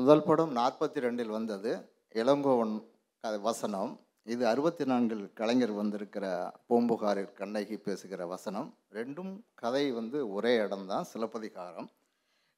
முதல் 0.00 0.22
படம் 0.22 0.52
நாற்பத்தி 0.56 0.98
ரெண்டில் 1.04 1.32
வந்தது. 1.36 1.70
இளங்கோவன் 2.20 2.74
கதை 3.24 3.38
வசனம். 3.38 3.90
இது 4.32 4.46
அறுபத்தி 4.46 4.84
நான்கில் 4.84 5.32
கலைஞர் 5.32 5.72
வந்திருக்கிற 5.72 6.24
பூம்புகாரில் 6.68 7.32
கண்ணகி 7.32 7.76
பேசுகிற 7.76 8.26
வசனம். 8.26 8.68
ரெண்டும் 8.98 9.32
கதை 9.54 9.84
வந்து 9.90 10.18
ஒரே 10.32 10.52
இடம்தான் 10.56 11.04
சிலப்பதிகாரம். 11.04 11.88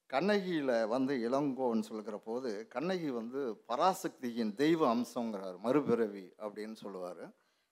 கண்ணகியில் 0.07 0.87
வந்து 0.87 1.17
இளங்கோவன் 1.31 1.85
சொல்கிற 1.91 2.17
போது 2.19 2.67
கண்ணகி 2.69 3.11
வந்து 3.11 3.65
பராசக்தியின் 3.69 4.55
தெய்வ 4.55 4.95
அம்சங்கிறார் 4.95 5.59
மறுபிறவி 5.67 6.33
அப்படின்னு 6.45 6.73
சொல்லுவார். 6.73 7.25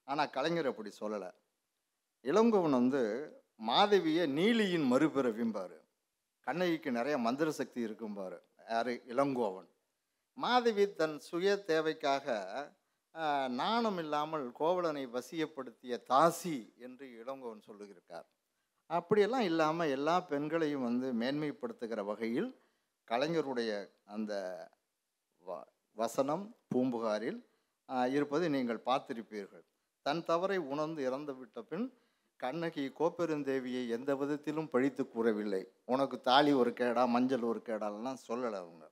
ஆனால் 0.03 0.29
கலைஞர் 0.29 0.71
அப்படி 0.73 0.93
சொல்லலை. 1.01 1.31
இளங்கோவன் 2.23 2.79
வந்து 2.81 3.03
மாதவியை 3.55 4.27
நீலியின் 4.27 4.91
மறுபிறவிம்பார். 4.93 5.77
கண்ணகிக்கு 6.47 6.91
நிறைய 6.91 7.17
மந்திர 7.17 7.51
சக்தி 7.51 7.85
இருக்கும்பாரு. 7.85 8.39
யார்? 8.71 8.91
இளங்கோவன். 9.05 9.69
மாதவி 10.37 10.93
தன் 10.93 11.19
சுய 11.19 11.55
தேவைக்காக 11.63 12.27
நாணம் 13.53 13.97
இல்லாமல் 13.97 14.51
கோவலனை 14.51 15.07
வசியப்படுத்திய 15.07 15.93
தாசி 16.09 16.55
என்று 16.77 17.05
இளங்கோவன் 17.21 17.61
சொல்லுகிறார் 17.61 18.27
அப்படியெல்லாம் 18.89 19.41
இல்லாமல் 19.41 19.89
எல்லா 19.89 20.19
பெண்களையும் 20.23 20.81
வந்து 20.81 21.13
மேன்மைப்படுத்துகிற 21.13 22.05
வகையில் 22.05 22.49
கலைஞருடைய 23.07 23.71
அந்த 24.05 24.33
வ- 25.45 25.67
வசனம் 25.97 26.43
பூம்புகாரில் 26.67 27.39
இருப்பதை 28.09 28.49
நீங்கள் 28.49 28.83
பார்த்திருப்பீர்கள். 28.85 29.63
தன் 30.05 30.23
தவறை 30.23 30.57
உணர்ந்து 30.71 31.03
இறந்து 31.03 31.35
விட்ட 31.35 31.61
பின் 31.61 31.85
கண்ணகி 32.43 32.83
கோப்பெருந்தேவியை 32.99 33.83
எந்த 33.95 34.11
விதத்திலும் 34.15 34.69
பழித்து 34.73 35.03
கூறவில்லை. 35.07 35.61
உனக்கு 35.93 36.17
தாலி 36.27 36.51
ஒரு 36.61 36.71
கேடா 36.79 37.03
மஞ்சள் 37.15 37.45
ஒரு 37.51 37.61
கேடாலாம் 37.67 38.23
சொல்லலை 38.27 38.57
அவங்க. 38.61 38.83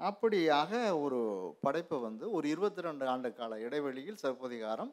அப்படியாக 0.00 1.00
ஒரு 1.04 1.20
படைப்பை 1.64 1.98
வந்து 2.06 2.24
ஒரு 2.36 2.46
இருபத்தி 2.54 2.80
ரெண்டு 2.86 3.04
ஆண்டு 3.12 3.28
கால 3.32 3.58
இடைவெளியில் 3.66 4.20
சிறப்பதிகாரம் 4.22 4.92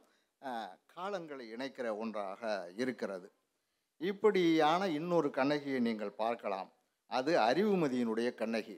காலங்களை 0.95 1.45
இணைக்கிற 1.55 1.87
ஒன்றாக 2.01 2.51
இருக்கிறது. 2.81 3.27
இப்படியான 4.01 4.87
இன்னொரு 4.99 5.29
கண்ணகியை 5.37 5.79
நீங்கள் 5.87 6.19
பார்க்கலாம். 6.23 6.69
அது 7.05 7.31
அறிவுமதியினுடைய 7.49 8.29
கண்ணகி. 8.41 8.77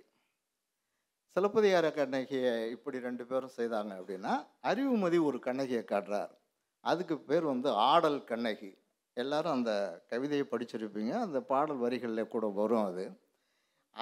சிலப்பதிகார 1.35 1.87
கண்ணகியை 1.91 2.53
இப்படி 2.75 2.97
ரெண்டு 3.07 3.25
பேரும் 3.25 3.57
செய்தாங்க 3.57 3.93
அப்படின்னா 3.99 4.33
அறிவுமதி 4.71 5.19
ஒரு 5.29 5.39
கண்ணகியை 5.39 5.83
காட்டுறார். 5.91 6.33
அதுக்கு 6.83 7.15
பேர் 7.29 7.45
வந்து 7.53 7.69
ஆடல் 7.91 8.21
கண்ணகி. 8.31 8.71
எல்லாரும் 9.13 9.51
அந்த 9.51 9.71
கவிதையை 10.11 10.45
படிச்சிருப்பீங்க. 10.51 11.13
அந்த 11.25 11.39
பாடல் 11.51 11.81
வரிகளில் 11.83 12.31
கூட 12.33 12.47
வரும் 12.59 12.85
அது. 12.85 13.05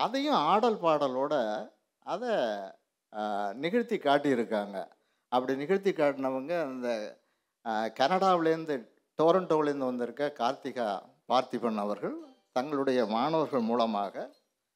அதையும் 0.04 0.40
ஆடல் 0.52 0.80
பாடலோட 0.86 1.34
அதை 2.06 2.34
நிகழ்த்தி 3.64 3.98
காட்டியிருக்காங்க. 3.98 4.78
அப்படி 5.32 5.54
நிகழ்த்தி 5.56 5.92
காட்டினவங்க 5.92 6.54
அந்த 6.72 6.90
கனடாவிலேருந்து 8.00 8.76
டோரண்டோவிலேருந்து 9.20 9.90
வந்திருக்க 9.92 10.34
கார்த்திகா 10.42 10.88
பார்த்திபன் 11.32 11.82
அவர்கள் 11.86 12.18
தங்களுடைய 12.52 13.00
மாணவர்கள் 13.06 13.68
மூலமாக 13.72 14.16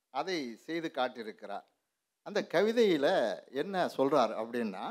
அதை 0.09 0.37
செய்து 0.65 0.91
காட்டியிருக்கிறார். 0.95 1.65
அந்த 2.21 2.39
கவிதையில் 2.47 3.13
என்ன 3.61 3.87
சொல்கிறார் 3.87 4.33
அப்படின்னா 4.41 4.83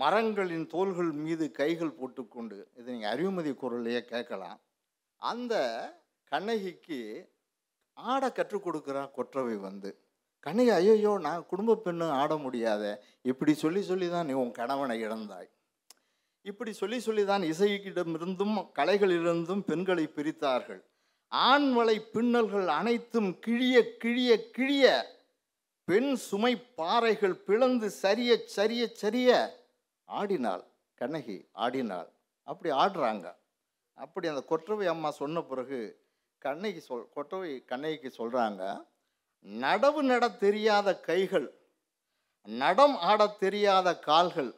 மரங்களின் 0.00 0.66
தோள்கள் 0.74 1.10
மீது 1.24 1.50
கைகள் 1.50 1.96
போட்டுக்கொண்டு 1.98 2.56
இதை 2.78 2.88
நீங்கள் 2.92 3.12
அறிவுமதி 3.12 3.50
குரல்லையே 3.62 4.00
கேட்கலாம். 4.12 4.58
அந்த 5.22 5.54
கண்ணகிக்கு 6.32 6.98
ஆட 7.96 8.22
கற்றுக் 8.38 8.66
கொடுக்குறா 8.66 9.02
கொற்றவை 9.10 9.56
வந்து. 9.56 9.90
கண்ணகி 10.46 10.70
ஐயோ 10.70 11.12
நான் 11.26 11.46
குடும்ப 11.46 11.78
பெண்ணு 11.84 12.06
ஆட 12.20 12.32
முடியாத. 12.36 12.82
இப்படி 13.22 13.52
சொல்லி 13.54 13.82
சொல்லி 13.82 14.08
தான் 14.08 14.26
நீ 14.26 14.32
உன் 14.32 14.52
கணவனை 14.60 14.96
இழந்தாய். 15.06 15.48
இப்படி 16.42 16.72
சொல்லி 16.72 16.98
சொல்லி 17.00 17.24
தான் 17.24 17.44
இசையிடமிருந்தும் 17.52 18.56
கலைகளிலிருந்தும் 18.78 19.62
பெண்களை 19.70 20.04
பிரித்தார்கள். 20.16 20.82
ஆண்வளை 21.32 21.96
பின்னல்கள் 22.14 22.68
அனைத்தும் 22.78 23.30
கிழிய 23.46 23.76
கிழிய 24.02 24.32
கிழிய 24.56 24.84
பெண் 25.84 26.12
சுமை 26.16 26.52
பாறைகள் 26.78 27.34
பிளந்து 27.46 27.88
சரிய 28.02 28.30
சரிய 28.56 28.82
சரிய 29.02 29.30
ஆடினாள் 30.06 30.64
கண்ணகி 30.94 31.48
ஆடினாள் 31.52 32.08
அப்படி 32.42 32.74
ஆடுறாங்க. 32.74 33.34
அப்படி 33.94 34.28
அந்த 34.28 34.40
கொற்றவை 34.40 34.86
அம்மா 34.86 35.10
சொன்ன 35.10 35.42
பிறகு 35.42 36.06
கண்ணகி 36.38 36.80
சொல் 36.80 37.08
கொற்றவை 37.08 37.64
கண்ணகிக்கு 37.64 38.12
சொல்கிறாங்க 38.18 38.86
நடவு 39.42 39.94
நட 39.94 40.28
தெரியாத 40.28 41.00
கைகள் 41.00 41.54
நடம் 42.42 42.96
ஆடத் 42.96 43.40
தெரியாத 43.40 43.98
கால்கள் 43.98 44.54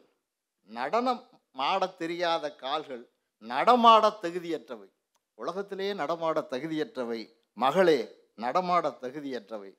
நடனம் 0.61 1.27
ஆடத் 1.53 1.97
தெரியாத 1.97 2.55
கால்கள் 2.55 3.09
நடமாட 3.37 4.13
தகுதியற்றவை. 4.21 4.91
உலகத்திலேயே 5.33 5.93
நடமாட 5.93 6.47
தகுதியற்றவை. 6.49 7.29
மகளே 7.53 8.15
நடமாட 8.35 8.89
தகுதியற்றவை. 8.89 9.77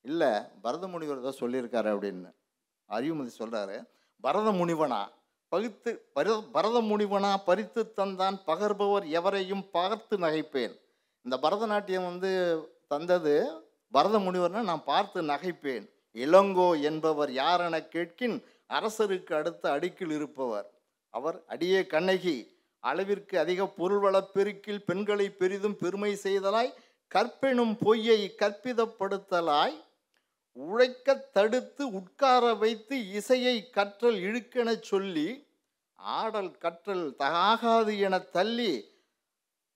இல்லை 0.00 0.28
பரதமுனிவர் 0.28 1.30
தான் 1.30 1.40
சொல்லியிருக்காரு 1.40 1.88
அப்படின்னு. 1.88 2.32
அறிவுமதி 2.88 3.30
சொல்கிறாரு 3.38 3.84
பரத 4.24 4.48
முனிவனா 4.52 5.00
பகுத்து 5.48 5.90
பரத 6.52 6.76
முனிவனா 6.80 7.30
பறித்து 7.44 7.92
தந்தான் 7.96 8.36
பகர்பவர் 8.46 9.06
எவரையும் 9.18 9.64
பார்த்து 9.70 10.18
நகைப்பேன். 10.18 10.74
இந்த 11.22 11.36
பரதநாட்டியம் 11.42 12.08
வந்து 12.10 12.30
தந்தது 12.88 13.34
பரத 13.92 14.18
முனிவர்னா 14.18 14.62
நான் 14.70 14.84
பார்த்து 14.84 15.22
நகைப்பேன். 15.22 15.84
இளங்கோ 16.16 16.68
என்பவர் 16.80 17.30
யாரென 17.30 17.76
கேட்கின் 17.88 18.36
அரசருக்கு 18.70 19.32
அடுத்த 19.34 19.64
அடுக்கில் 19.76 20.14
இருப்பவர். 20.18 20.66
அவர் 21.14 21.38
அடியே 21.46 21.80
கண்ணகி. 21.86 22.36
அளவிற்கு 22.82 23.34
அதிக 23.38 23.66
பொருள் 23.78 24.24
பெருக்கில் 24.34 24.84
பெண்களை 24.88 25.26
பெரிதும் 25.30 25.76
பெருமை 25.76 26.12
செய்தலாய் 26.22 26.72
கற்பெனும் 27.14 27.74
பொய்யை 27.84 28.20
கற்பிதப்படுத்தலாய் 28.40 29.76
உழைக்கத் 30.52 31.32
தடுத்து 31.32 31.92
உட்கார 31.92 32.54
வைத்து 32.54 33.08
இசையை 33.08 33.70
கற்றல் 33.70 34.16
இழுக்கெனச் 34.16 34.82
சொல்லி 34.82 35.46
ஆடல் 35.94 36.58
கற்றல் 36.58 37.14
தகாகாது 37.18 37.98
என 37.98 38.18
தள்ளி 38.18 38.90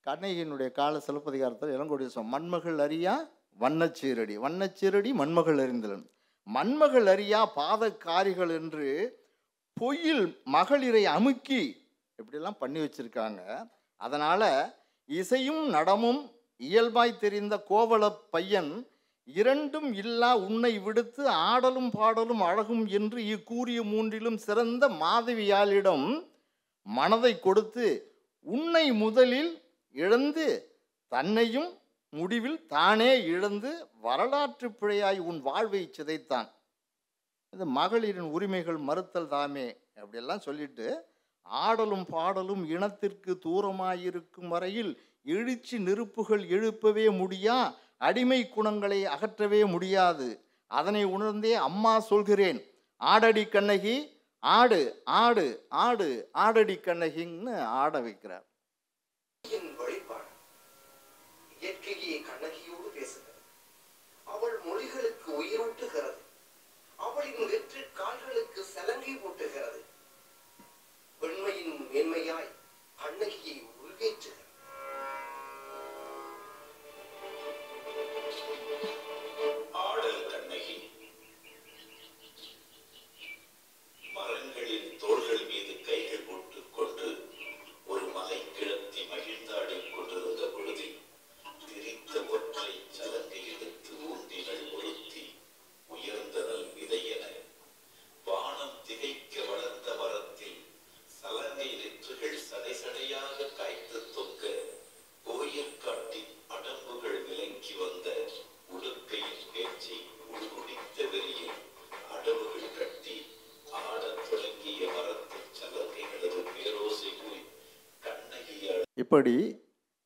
கண்ணகியினுடைய 0.05 0.71
கால 0.71 0.99
சிலப்பதிகாரத்தில் 0.99 1.69
இளங்கோடி 1.69 2.09
மண்மகள் 2.31 2.77
அறியா 2.77 3.29
வண்ணச்சீரடி 3.59 4.37
வண்ணச்சீரடி 4.37 5.13
மண்மகள் 5.13 5.57
அறிந்தலன். 5.57 6.05
மண்மகள் 6.53 7.05
அறியா 7.05 7.51
பாதக்காரிகள் 7.55 8.49
என்று 8.49 9.17
பொய்யில் 9.81 10.43
மகளிரை 10.43 11.05
அமுக்கி 11.05 11.89
இப்படிலாம் 12.23 12.57
பண்ணி 12.59 12.79
வச்சுருக்காங்க. 12.79 13.69
அதனால் 13.95 14.75
இசையும் 15.05 15.69
நடமும் 15.69 16.31
இயல்பாய் 16.57 17.17
தெரிந்த 17.17 17.63
கோவல 17.69 18.15
பையன் 18.29 18.87
இரண்டும் 19.27 19.93
இல்லா 19.93 20.29
உன்னை 20.39 20.79
விடுத்து 20.79 21.29
ஆடலும் 21.29 21.91
பாடலும் 21.91 22.41
அழகும் 22.41 22.85
என்று 22.87 23.19
இக்கூறிய 23.35 23.79
மூன்றிலும் 23.83 24.35
சிறந்த 24.35 24.89
மாதவியாளிடம் 24.89 26.07
மனதை 26.87 27.39
கொடுத்து 27.39 27.87
உன்னை 28.41 28.91
முதலில் 28.91 29.51
இழந்து 29.95 30.45
தன்னையும் 31.11 31.69
முடிவில் 32.09 32.59
தானே 32.67 33.23
இழந்து 33.23 33.71
வரலாற்று 34.01 34.67
பிழையாய் 34.69 35.19
உன் 35.19 35.39
வாழ்வை 35.41 35.89
சிதைத்தான். 35.91 36.47
இது 37.53 37.65
மகளிரின் 37.65 38.29
உரிமைகள் 38.35 38.77
மறுத்தல் 38.77 39.27
தாமே 39.27 39.67
அப்படியெல்லாம் 39.95 40.39
சொல்லிட்டு 40.39 40.87
ஆடலும் 41.41 42.05
பாடலும் 42.09 42.63
இனத்திற்கு 42.69 43.33
தூரமாயிருக்கும் 43.45 44.47
வரையில் 44.47 44.91
எழுச்சி 45.23 45.79
நெருப்புகள் 45.79 46.43
எழுப்பவே 46.47 47.09
முடியா? 47.09 47.57
அடிமை 47.97 48.49
குணங்களை 48.49 49.05
அகற்றவே 49.05 49.61
முடியாது. 49.65 50.27
அதனை 50.67 51.03
உணர்ந்தே 51.03 51.53
அம்மா 51.53 51.99
சொல்கிறேன் 51.99 52.59
ஆடடி 52.99 53.43
கண்ணகி 53.49 53.95
ஆடு 54.39 55.01
ஆடு 55.05 55.65
ஆடு 55.69 56.29
ஆடடி 56.33 56.75
கண்ணகின்னு 56.79 57.55
ஆட 57.81 57.99
வைக்கிறார். 57.99 58.45
இயற்கையே 61.61 62.15
கண்ணகியோடு 62.29 62.89
பேசுகிறது. 62.97 63.43
அவள் 64.23 64.57
மொழிகளுக்கு 64.67 65.29
உயிரூட்டுகிறது. 65.41 66.21
அவளின் 66.97 67.35
கால்களுக்கு 67.93 68.63
சலங்கை 68.63 69.13
ஊட்டுகிறது 69.25 69.81
பெண்மையின் 71.19 71.87
மேன்மையாய் 71.93 72.51
கண்ணகியை 73.01 73.55
உள்வேற்றுகிறது 73.83 74.46
இப்படி 119.07 119.35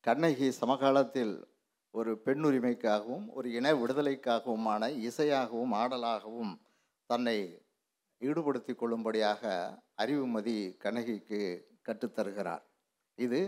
கண்ணகி 0.00 0.48
சமகாலத்தில் 0.52 1.32
ஒரு 1.90 2.12
பெண்ணுரிமைக்காகவும் 2.26 3.24
ஒரு 3.28 3.48
இன 3.50 3.72
விடுதலைக்காகவுமான 3.72 4.88
இசையாகவும் 5.08 5.72
ஆடலாகவும் 5.72 6.52
தன்னை 7.10 7.34
ஈடுபடுத்திக் 8.20 8.78
கொள்ளும்படியாக 8.78 9.42
அறிவுமதி 10.02 10.54
கண்ணகிக்கு 10.78 11.40
கற்றுத்தருகிறார் 11.88 12.62
இது 13.18 13.40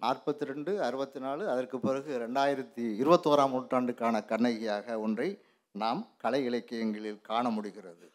நாற்பத்தி 0.00 0.44
ரெண்டு 0.44 0.72
அறுபத்தி 0.82 1.20
நாலு 1.20 1.44
அதற்கு 1.48 1.80
பிறகு 1.80 2.12
ரெண்டாயிரத்தி 2.18 2.86
இருபத்தோராம் 3.02 3.54
நூற்றாண்டுக்கான 3.56 4.24
கண்ணகியாக 4.24 4.98
ஒன்றை 5.00 5.28
நாம் 5.74 6.02
கலை 6.16 6.44
இலக்கியங்களில் 6.44 7.20
காண 7.20 7.44
முடிகிறது. 7.50 8.08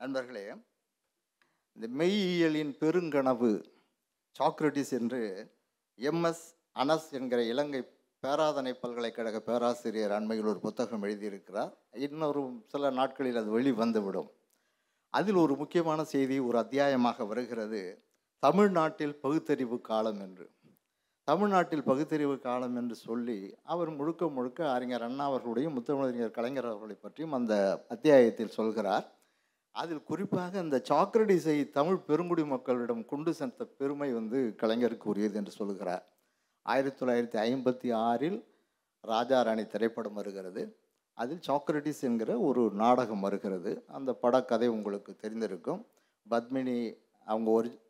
நண்பர்களே 0.00 0.46
இந்த 1.76 1.88
மெய்யியலின் 1.88 2.74
பெருங்கனவு 2.80 3.52
சாக்ரட்டிஸ் 4.38 4.90
என்று 4.90 5.50
எம்எஸ் 5.98 6.44
அனஸ் 6.74 7.10
என்கிற 7.10 7.42
இலங்கை 7.42 7.88
பேராதனை 8.26 8.72
பல்கலைக்கழக 8.72 9.40
பேராசிரியர் 9.40 10.10
அண்மையில் 10.10 10.46
ஒரு 10.46 10.58
புத்தகம் 10.58 11.02
எழுதியிருக்கிறார். 11.02 11.72
இன்னொரு 11.92 12.62
சில 12.66 12.90
நாட்களில் 12.90 13.36
அது 13.36 13.50
வெளி 13.50 13.72
வந்துவிடும். 13.72 14.30
அதில் 15.10 15.34
ஒரு 15.34 15.56
முக்கியமான 15.56 16.04
செய்தி 16.04 16.38
ஒரு 16.38 16.58
அத்தியாயமாக 16.58 17.26
வருகிறது. 17.26 18.04
தமிழ்நாட்டில் 18.38 19.20
பகுத்தறிவு 19.20 19.80
காலம் 19.80 20.20
என்று. 20.20 20.50
தமிழ்நாட்டில் 21.24 21.82
பகுத்தறிவு 21.82 22.38
காலம் 22.38 22.76
என்று 22.76 22.94
சொல்லி 22.94 23.54
அவர் 23.62 23.90
முழுக்க 23.90 24.28
முழுக்க 24.28 24.72
அறிஞர் 24.72 25.02
அண்ணா 25.02 25.24
அவர்களுடைய 25.24 25.68
முத்தமிழறிஞர் 25.68 26.30
கலைஞர் 26.30 26.66
அவர்களை 26.66 26.94
பற்றியும் 26.94 27.32
அந்த 27.32 27.84
அத்தியாயத்தில் 27.88 28.56
சொல்கிறார். 28.58 29.19
அதில் 29.72 30.02
குறிப்பாக 30.02 30.58
அந்த 30.58 30.82
சாக்ரடிஸை 30.88 31.70
தமிழ் 31.70 31.96
பெருங்குடி 31.96 32.44
மக்களிடம் 32.44 33.04
கொண்டு 33.04 33.34
சென்ற 33.34 33.64
பெருமை 33.64 34.12
வந்து 34.12 34.54
கலைஞருக்கு 34.62 35.02
உரியது 35.02 35.36
என்று 35.36 35.50
சொல்கிறார் 35.50 36.04
ஆயிரத்தி 36.62 37.06
தொள்ளாயிரத்தி 37.06 37.38
ஐம்பத்தி 37.42 37.94
ஆறில் 37.94 38.44
ராஜா 39.00 39.42
ராணி 39.42 39.66
திரைப்படம் 39.66 40.12
வருகிறது. 40.12 40.76
அதில் 41.12 41.40
சாக்ரட்டிஸ் 41.46 42.00
என்கிற 42.00 42.38
ஒரு 42.38 42.70
நாடகம் 42.72 43.20
வருகிறது. 43.20 43.84
அந்த 43.86 44.18
படக்கதை 44.22 44.66
உங்களுக்கு 44.66 45.16
தெரிந்திருக்கும். 45.22 45.84
பத்மினி 46.30 46.96
அவங்க 47.24 47.50
ஒரு 47.50 47.80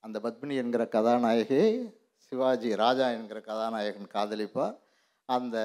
அந்த 0.00 0.20
பத்மினி 0.22 0.56
என்கிற 0.56 0.88
கதாநாயகியை 0.92 1.94
சிவாஜி 2.16 2.74
ராஜா 2.74 3.10
என்கிற 3.10 3.40
கதாநாயகன் 3.40 4.12
காதலிப்பார். 4.14 4.76
அந்த 5.24 5.56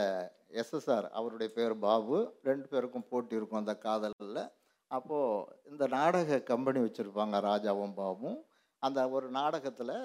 எஸ்எஸ்ஆர் 0.52 1.10
அவருடைய 1.10 1.54
பேர் 1.54 1.80
பாபு. 1.80 2.34
ரெண்டு 2.44 2.68
பேருக்கும் 2.68 3.08
போட்டி 3.10 3.36
இருக்கும் 3.36 3.60
அந்த 3.60 3.78
காதலில். 3.78 4.50
அப்போது 4.92 5.48
இந்த 5.72 5.84
நாடக 5.96 6.38
கம்பெனி 6.52 6.80
வச்சுருப்பாங்க 6.84 7.38
ராஜாவும் 7.50 7.96
பாபும். 8.02 8.38
அந்த 8.84 9.00
ஒரு 9.16 9.28
நாடகத்தில் 9.38 9.96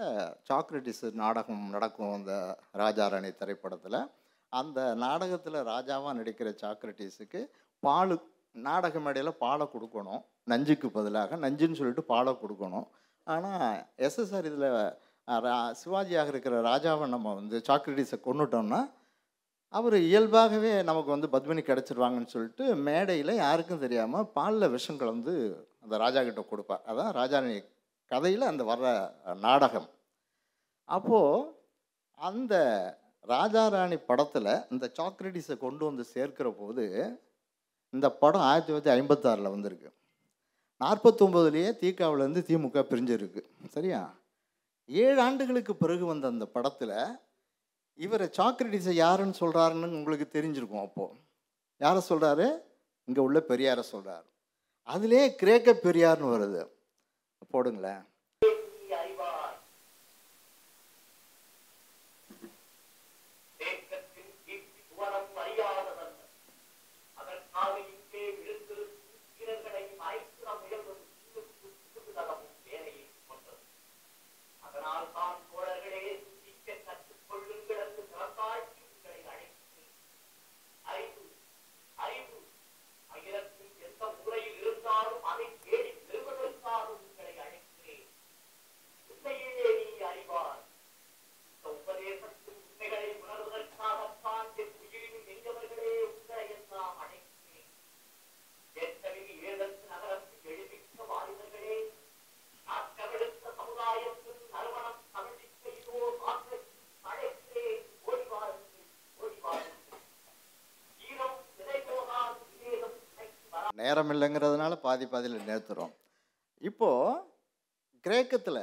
சாக்ரட்டிஸ் 0.49 1.05
நாடகம் 1.23 1.65
நடக்கும் 1.75 2.15
அந்த 2.19 2.35
ராஜாராணி 2.83 3.31
திரைப்படத்தில். 3.41 4.01
அந்த 4.53 4.81
நாடகத்தில் 5.05 5.59
ராஜாவாக 5.73 6.15
நடிக்கிற 6.21 6.49
சாக்ரட்டிஸுக்கு 6.63 7.41
பால் 7.83 8.15
நாடக 8.69 9.01
மேடையில் 9.07 9.41
பாலை 9.45 9.67
கொடுக்கணும். 9.75 10.23
நஞ்சுக்கு 10.53 10.89
பதிலாக 10.97 11.37
நஞ்சுன்னு 11.45 11.79
சொல்லிட்டு 11.81 12.05
பாலை 12.13 12.33
கொடுக்கணும். 12.43 12.89
ஆனால் 13.27 13.77
எஸ்எஸ்ஆர் 14.07 14.49
இதில் 14.51 14.71
சிவாஜியாக 15.81 16.33
இருக்கிற 16.33 16.55
ராஜாவை 16.71 17.07
நம்ம 17.15 17.35
வந்து 17.41 17.57
சாக்ரட்டிஸை 17.69 18.19
கொண்டுட்டோம்னா 18.29 18.81
அவர் 19.73 19.97
இயல்பாகவே 19.99 20.83
நமக்கு 20.83 21.11
வந்து 21.11 21.29
பத்மினி 21.35 21.63
கிடச்சிருவாங்கன்னு 21.67 22.27
சொல்லிட்டு 22.27 22.65
மேடையில் 22.87 23.33
யாருக்கும் 23.35 23.79
தெரியாமல் 23.79 24.27
பாலில் 24.27 24.69
விஷம் 24.69 24.97
கலந்து 24.97 25.35
அந்த 25.83 25.97
ராஜா 25.97 26.23
கிட்ட 26.23 26.43
கொடுப்பார். 26.43 26.83
அதான் 26.87 27.13
ராஜாணி 27.19 27.65
கதையில் 28.07 28.51
அந்த 28.51 28.65
வர்ற 28.65 28.87
நாடகம். 29.39 29.89
அப்போது 30.85 31.53
அந்த 32.15 32.55
ராஜாராணி 33.29 33.99
படத்தில் 34.07 34.53
இந்த 34.71 34.93
சாக்ரட்டிஸை 34.99 35.59
கொண்டு 35.59 35.85
வந்து 35.85 36.05
சேர்க்கிற 36.05 36.51
போது 36.51 36.85
இந்த 37.91 38.07
படம் 38.11 38.41
ஆயிரத்தி 38.41 38.73
தொள்ளாயிரத்தி 38.73 38.95
ஐம்பத்தாறில் 38.99 39.55
வந்திருக்கு. 39.55 39.91
நாற்பத்தொம்போதுலேயே 40.81 41.71
தீக்காவிலேருந்து 41.83 42.43
திமுக 42.51 42.83
பிரிஞ்சிருக்கு. 42.93 43.43
சரியா? 43.69 44.03
ஏழு 44.87 45.21
ஆண்டுகளுக்கு 45.21 45.77
பிறகு 45.77 46.05
வந்த 46.07 46.27
அந்த 46.27 46.47
படத்தில் 46.47 46.97
இவரை 47.95 48.29
சாக்ரட்டிஸை 48.39 48.93
யாருன்னு 48.93 49.41
சொல்கிறாருன்னு 49.41 49.99
உங்களுக்கு 49.99 50.41
தெரிஞ்சிருக்கும் 50.41 50.83
அப்போது 50.83 51.19
யாரை 51.77 52.03
சொல்கிறாரு 52.09 52.63
இங்கே 53.05 53.21
உள்ள 53.21 53.39
பெரியாரை 53.49 53.81
சொல்கிறார் 53.81 54.27
அதிலே 54.83 55.35
கிரேக்க 55.35 55.73
பெரியார்னு 55.73 56.33
வருது. 56.35 56.63
போடுங்களேன். 57.53 58.03
நேரம் 113.81 114.11
இல்லைங்கிறதுனால 114.11 114.75
பாதி 114.77 115.07
பாதியில் 115.07 115.47
நேர்த்துறோம் 115.47 115.93
இப்போ 116.63 116.91
கிரேக்கத்தில் 118.05 118.63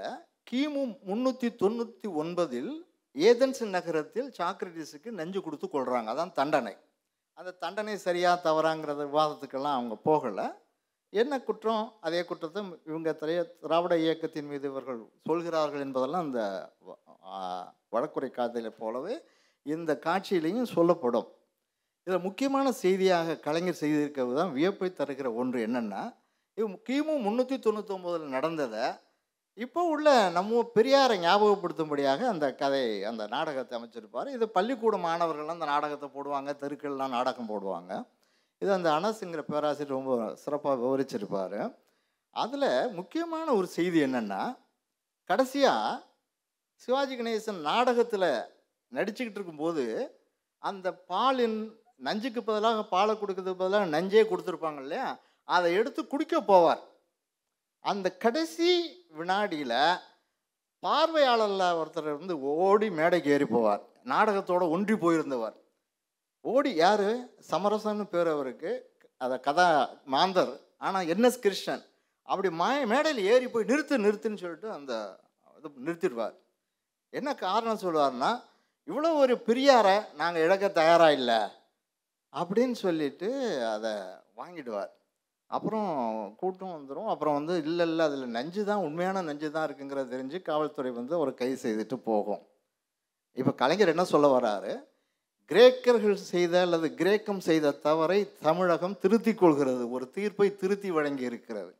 கிமு 0.51 0.81
முந்நூற்றி 1.07 1.47
தொண்ணூற்றி 1.61 2.07
ஒன்பதில் 2.15 2.71
ஏதன்ஸ் 3.15 3.69
நகரத்தில் 3.69 4.29
சாக்ரட்டிஸுக்கு 4.37 5.09
நெஞ்சு 5.11 5.41
கொடுத்து 5.41 5.67
கொள்கிறாங்க 5.67 6.09
அதான் 6.13 6.31
தண்டனை. 6.31 6.73
அந்த 7.37 7.51
தண்டனை 7.53 7.97
சரியாக 7.97 8.43
தவறாங்கிறத 8.43 9.01
விவாதத்துக்கெல்லாம் 9.05 9.77
அவங்க 9.77 9.95
போகலை. 10.05 10.45
என்ன 11.13 11.41
குற்றம்? 11.41 11.93
அதே 12.01 12.25
குற்றத்தை 12.25 12.61
இவங்க 12.85 13.17
திரைய 13.19 13.41
திராவிட 13.61 13.97
இயக்கத்தின் 13.97 14.45
மீது 14.45 14.67
இவர்கள் 14.67 14.99
சொல்கிறார்கள் 15.25 15.79
என்பதெல்லாம் 15.79 16.25
அந்த 16.25 16.41
வ- 16.87 17.65
வடக்குறை 17.91 18.29
காதலை 18.31 18.69
போலவே 18.79 19.15
இந்த 19.65 19.99
காட்சியிலையும் 20.05 20.71
சொல்லப்படும். 20.75 21.27
இதில் 22.07 22.25
முக்கியமான 22.25 22.67
செய்தியாக 22.83 23.33
கலைஞர் 23.45 23.81
செய்திருக்கிறது 23.81 24.33
தான் 24.35 24.53
வியப்பை 24.57 24.89
தருகிற 24.89 25.27
ஒன்று 25.41 25.59
என்னென்னா 25.67 26.03
இது 26.57 26.67
கிமு 26.87 27.13
முந்நூற்றி 27.25 27.55
தொண்ணூத்தொம்போதில் 27.65 28.35
நடந்ததை 28.35 28.85
இப்போ 29.57 29.81
உள்ள 29.93 30.07
நம்ம 30.37 30.59
பெரியாரை 30.75 31.15
ஞாபகப்படுத்தும்படியாக 31.23 32.21
அந்த 32.31 32.45
கதை 32.61 32.81
அந்த 33.09 33.23
நாடகத்தை 33.33 33.73
அமைச்சிருப்பார். 33.77 34.27
இது 34.35 34.45
பள்ளிக்கூட 34.57 34.95
மாணவர்கள்லாம் 35.05 35.57
அந்த 35.57 35.69
நாடகத்தை 35.71 36.07
போடுவாங்க 36.15 36.51
தெருக்கள்லாம் 36.61 37.15
நாடகம் 37.17 37.49
போடுவாங்க. 37.51 37.91
இது 38.61 38.71
அந்த 38.77 38.89
அனசுங்கிற 38.99 39.43
பேராசிரியர் 39.47 39.95
ரொம்ப 39.97 40.11
சிறப்பாக 40.43 40.77
விவரிச்சிருப்பார். 40.83 41.57
அதில் 42.35 42.69
முக்கியமான 42.99 43.47
ஒரு 43.59 43.67
செய்தி 43.77 43.99
என்னென்னா 44.07 44.41
கடைசியாக 45.29 45.97
சிவாஜி 46.87 47.15
கணேசன் 47.19 47.59
நாடகத்தில் 47.69 48.29
நடிச்சுக்கிட்டு 48.91 49.39
இருக்கும்போது 49.39 49.85
அந்த 50.63 50.87
பாலின் 51.11 51.59
நஞ்சுக்கு 52.05 52.43
பதிலாக 52.43 52.83
பாலை 52.83 53.15
கொடுக்கறதுக்கு 53.15 53.61
பதிலாக 53.61 53.91
நஞ்சே 53.95 54.23
கொடுத்துருப்பாங்க 54.29 54.81
இல்லையா? 54.85 55.19
அதை 55.43 55.73
எடுத்து 55.73 56.07
குடிக்க 56.07 56.41
போவார். 56.41 56.83
அந்த 57.79 58.07
கடைசி 58.23 58.69
வினாடியில் 59.17 59.99
பார்வையாளரில் 60.85 61.77
ஒருத்தர் 61.81 62.09
வந்து 62.17 62.41
ஓடி 62.41 62.89
மேடைக்கு 62.89 63.29
ஏறி 63.31 63.43
போவார். 63.43 63.83
நாடகத்தோட 64.05 64.69
ஒன்றி 64.69 64.93
போயிருந்தவர். 64.93 65.55
ஓடி 66.41 66.73
யார்? 66.73 67.09
சமரசன்னு 67.51 68.03
பேர் 68.03 68.27
அவருக்கு. 68.27 68.71
அதை 69.17 69.39
கதா 69.39 69.89
மாந்தர். 70.05 70.53
ஆனால் 70.77 71.05
என்எஸ் 71.05 71.43
கிருஷ்ணன். 71.45 71.85
அப்படி 72.23 72.49
மா 72.49 72.67
மேடையில் 72.93 73.27
ஏறி 73.31 73.47
போய் 73.47 73.69
நிறுத்து 73.71 73.95
நிறுத்துன்னு 74.05 74.41
சொல்லிட்டு 74.43 74.71
அந்த 74.71 74.93
இது 75.57 75.69
நிறுத்திடுவார். 75.85 76.35
என்ன 77.09 77.35
காரணம் 77.35 77.83
சொல்லுவார்னா 77.83 78.31
இவ்வளோ 78.87 79.09
ஒரு 79.23 79.35
பெரியாரை 79.47 80.15
நாங்கள் 80.15 80.43
இழக்க 80.43 80.67
தயாராக 80.67 81.17
இல்லை. 81.19 81.39
அப்படின்னு 82.33 82.71
சொல்லிட்டு 82.71 83.29
அதை 83.73 83.93
வாங்கிடுவார். 84.35 84.91
அப்புறம் 85.47 85.89
கூட்டம் 86.35 86.73
வந்துடும் 86.75 87.05
அப்புறம் 87.05 87.33
வந்து 87.33 87.63
இல்லை 87.63 87.87
இல்லை 87.87 88.05
அதில் 88.05 88.25
நஞ்சு 88.27 88.65
தான் 88.65 88.77
உண்மையான 88.77 89.21
நஞ்சு 89.21 89.51
தான் 89.51 89.67
இருக்குங்கிறத 89.67 90.11
தெரிஞ்சு 90.15 90.41
காவல்துறை 90.41 90.91
வந்து 90.91 91.19
ஒரு 91.19 91.33
கைது 91.33 91.57
செய்துட்டு 91.63 91.93
போகும். 91.93 92.41
இப்போ 93.33 93.51
கலைஞர் 93.51 93.87
என்ன 93.87 94.03
சொல்ல 94.03 94.39
வராரு? 94.39 94.83
கிரேக்கர்கள் 95.51 96.13
செய்த 96.13 96.61
அல்லது 96.61 96.93
கிரேக்கம் 96.93 97.39
செய்த 97.39 97.71
தவறை 97.71 98.33
தமிழகம் 98.41 98.99
திருத்திக் 98.99 99.37
கொள்கிறது. 99.37 99.91
ஒரு 99.91 100.09
தீர்ப்பை 100.11 100.55
திருத்தி 100.55 100.91
வழங்கி 100.91 101.23
இருக்கிறது. 101.23 101.71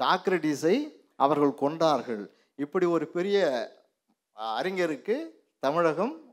சாக்ரடிஸை 0.00 0.76
அவர்கள் 1.16 1.54
கொண்டார்கள் 1.54 2.24
இப்படி 2.54 2.86
ஒரு 2.86 3.06
பெரிய 3.06 3.38
அறிஞருக்கு 4.36 5.16
தமிழகம் 5.58 6.23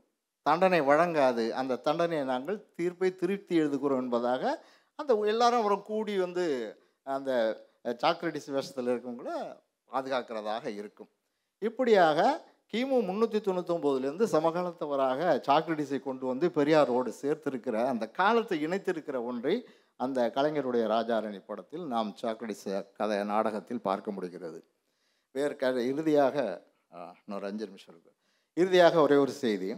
தண்டனை 0.46 0.80
வழங்காது. 0.90 1.44
அந்த 1.60 1.80
தண்டனையை 1.86 2.24
நாங்கள் 2.32 2.58
தீர்ப்பை 2.78 3.10
திருப்தி 3.22 3.54
எழுதுகிறோம் 3.62 4.02
என்பதாக 4.04 4.42
அந்த 4.98 5.12
எல்லாரும் 5.32 5.60
அப்புறம் 5.60 5.84
கூடி 5.90 6.14
வந்து 6.24 6.44
அந்த 7.16 7.30
சாக்ரடிஸ் 8.02 8.48
வேஷத்தில் 8.54 8.90
இருக்கவங்கள 8.92 9.30
பாதுகாக்கிறதாக 9.90 10.64
இருக்கும். 10.80 11.10
இப்படியாக 11.68 12.20
கிமு 12.72 12.98
முந்நூற்றி 13.08 13.38
தொண்ணூத்தொம்போதுலேருந்து 13.46 14.26
சமகாலத்தவராக 14.34 15.22
சாக்ரடிஸை 15.48 15.98
கொண்டு 16.06 16.24
வந்து 16.30 16.46
பெரியாரோடு 16.58 17.10
சேர்த்திருக்கிற 17.22 17.76
அந்த 17.92 18.04
காலத்தை 18.20 18.56
இணைத்திருக்கிற 18.66 19.16
ஒன்றை 19.30 19.54
அந்த 20.04 20.20
கலைஞருடைய 20.36 20.84
ராஜாரணி 20.94 21.40
படத்தில் 21.50 21.84
நாம் 21.94 22.10
சாக்ரடிஸ் 22.22 22.68
கதை 22.98 23.18
நாடகத்தில் 23.32 23.84
பார்க்க 23.88 24.14
முடிகிறது. 24.16 24.60
வேறு 25.34 25.54
க 25.60 25.70
இறுதியாக 25.90 26.36
இன்னொரு 27.20 27.46
அஞ்சு 27.50 27.64
நிமிஷம் 27.70 27.92
இருக்கு. 27.94 28.12
இறுதியாக 28.56 28.96
ஒரே 29.06 29.16
ஒரு 29.24 29.34
செய்தி. 29.42 29.68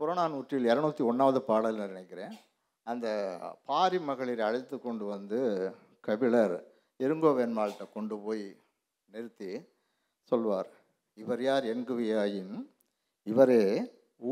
புறநானூற்றில் 0.00 0.68
இரநூத்தி 0.70 1.02
ஒன்றாவது 1.10 1.40
பாடல் 1.48 1.80
நினைக்கிறேன். 1.86 2.34
அந்த 2.86 3.06
பாரி 3.70 3.98
மகளிரை 4.08 4.42
அழைத்து 4.46 4.76
கொண்டு 4.78 5.04
வந்து 5.14 5.38
கபிலர் 6.06 6.56
இருங்கோவென்மாள்கிட்ட 7.00 7.84
கொண்டு 7.96 8.16
போய் 8.24 8.44
நிறுத்தி 9.08 9.50
சொல்வார் 10.32 10.70
இவர் 11.22 11.42
யார் 11.48 11.64
என்குவியாயின்? 11.72 12.54
இவரே 13.26 13.64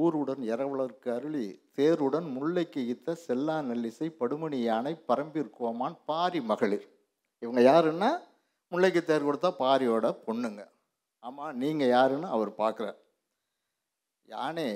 ஊருடன் 0.01 0.42
இரவலர்க்கு 0.53 1.09
அருளி 1.16 1.46
தேருடன் 1.77 2.29
முல்லைக்கு 2.37 2.81
ஈத்த 2.92 3.14
செல்லா 3.27 3.57
நெல்லிசை 3.68 4.09
படுமணி 4.20 4.59
யானை 4.62 4.94
பரம்பிற்கோமான் 5.10 5.96
பாரி 6.10 6.40
மகளிர். 6.50 6.87
இவங்க 7.42 7.60
யாருன்னா 7.71 8.10
முல்லைக்கு 8.73 9.02
தேர் 9.10 9.27
கொடுத்தா 9.29 9.50
பாரியோட 9.62 10.06
பொண்ணுங்க. 10.27 10.62
ஆமாம் 11.25 11.54
நீங்கள் 11.62 11.92
யாருன்னு 11.96 12.29
அவர் 12.37 12.50
பார்க்குறார் 12.62 12.98
யானே 14.29 14.70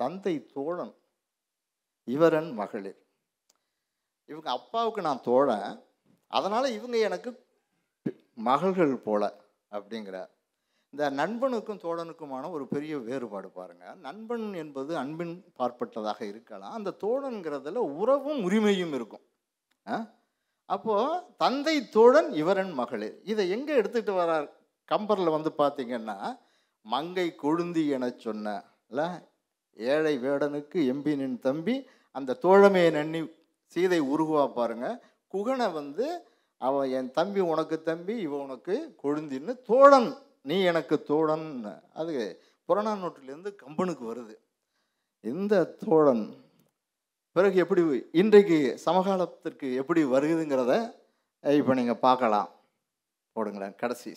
தந்தை 0.00 0.34
தோழன் 0.52 0.94
இவரன் 2.08 2.50
மகளிர். 2.60 3.00
இவங்க 4.28 4.48
அப்பாவுக்கு 4.58 5.00
நான் 5.08 5.26
தோழன் 5.28 5.68
அதனால் 6.32 6.74
இவங்க 6.76 6.96
எனக்கு 7.08 7.30
மகள்கள் 8.48 8.94
போல 9.06 9.22
அப்படிங்கிறார் 9.72 10.30
இந்த 10.92 11.04
நண்பனுக்கும் 11.20 11.82
தோழனுக்குமான 11.84 12.48
ஒரு 12.56 12.64
பெரிய 12.72 12.94
வேறுபாடு 13.06 13.48
பாருங்கள் 13.50 13.96
நண்பன் 14.06 14.46
என்பது 14.62 14.92
அன்பின் 15.02 15.32
பார்ப்பட்டதாக 15.58 16.20
இருக்கலாம். 16.32 16.74
அந்த 16.78 16.90
தோழன்கிறதுல 17.04 17.82
உறவும் 18.02 18.40
உரிமையும் 18.46 18.94
இருக்கும். 18.98 19.24
அப்போது 20.68 21.22
தந்தை 21.42 21.76
தோழன் 21.96 22.30
இவரன் 22.42 22.72
மகளிர். 22.80 23.16
இதை 23.32 23.44
எங்கே 23.56 23.74
எடுத்துகிட்டு 23.80 24.14
வரார்? 24.20 24.46
கம்பரில் 24.88 25.36
வந்து 25.36 25.52
பார்த்தீங்கன்னா 25.62 26.18
மங்கை 26.92 27.26
கொழுந்தி 27.42 27.82
என 27.96 28.10
சொன்ன 28.24 28.56
ஏழை 29.76 30.14
வேடனுக்கு 30.24 30.78
எம்பினின் 30.92 31.38
தம்பி 31.46 31.76
அந்த 32.16 32.38
தோழமையை 32.42 32.90
நன்னி 32.96 33.20
சீதை 33.72 34.00
உருகுவா 34.00 34.44
பாருங்க. 34.58 34.86
குகனை 35.34 35.66
வந்து 35.72 36.06
அவன் 36.58 36.90
என் 36.98 37.10
தம்பி 37.10 37.40
உனக்கு 37.52 37.76
தம்பி 37.82 38.14
இவன் 38.26 38.44
உனக்கு 38.46 38.74
கொழுந்தின்னு 39.02 39.54
தோழன் 39.70 40.10
நீ 40.50 40.56
எனக்கு 40.70 40.96
தோழன். 41.02 41.48
அது 42.00 42.14
புறநானூற்றிலேருந்து 42.68 43.52
கம்பனுக்கு 43.62 44.04
வருது. 44.12 44.36
இந்த 45.20 45.64
தோழன் 45.84 46.24
பிறகு 47.36 47.56
எப்படி 47.64 47.82
இன்றைக்கு 48.22 48.58
சமகாலத்திற்கு 48.84 49.68
எப்படி 49.80 50.00
வருதுங்கிறத 50.04 50.72
இப்போ 51.44 51.74
நீங்கள் 51.74 52.02
பார்க்கலாம். 52.06 52.50
போடுங்களேன் 53.36 53.74
கடைசி. 53.82 54.12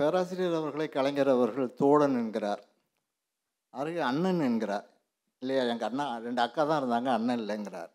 பேராசிரியர் 0.00 0.56
அவர்களை 0.58 0.86
கலைஞர் 0.96 1.30
அவர்கள் 1.34 1.68
தோழன் 1.80 2.16
என்கிறார். 2.20 2.62
அருகே 3.74 4.02
அண்ணன் 4.10 4.42
என்கிறார். 4.48 4.86
இல்லையா 5.42 5.62
எங்கள் 5.72 5.88
அண்ணா 5.90 6.04
ரெண்டு 6.26 6.40
அக்கா 6.44 6.62
தான் 6.64 6.80
இருந்தாங்க 6.80 7.10
அண்ணன் 7.18 7.40
இல்லைங்கிறார். 7.42 7.90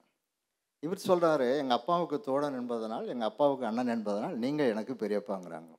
இவர் 0.83 1.07
சொல்கிறாரு 1.09 1.47
எங்கள் 1.61 1.77
அப்பாவுக்கு 1.79 2.17
தோழன் 2.27 2.57
என்பதனால் 2.59 3.05
எங்கள் 3.13 3.29
அப்பாவுக்கு 3.31 3.65
அண்ணன் 3.69 3.93
என்பதனால் 3.95 4.35
நீங்கள் 4.43 4.71
எனக்கு 4.73 4.93
பெரியப்பாங்கிறாங்க. 5.03 5.71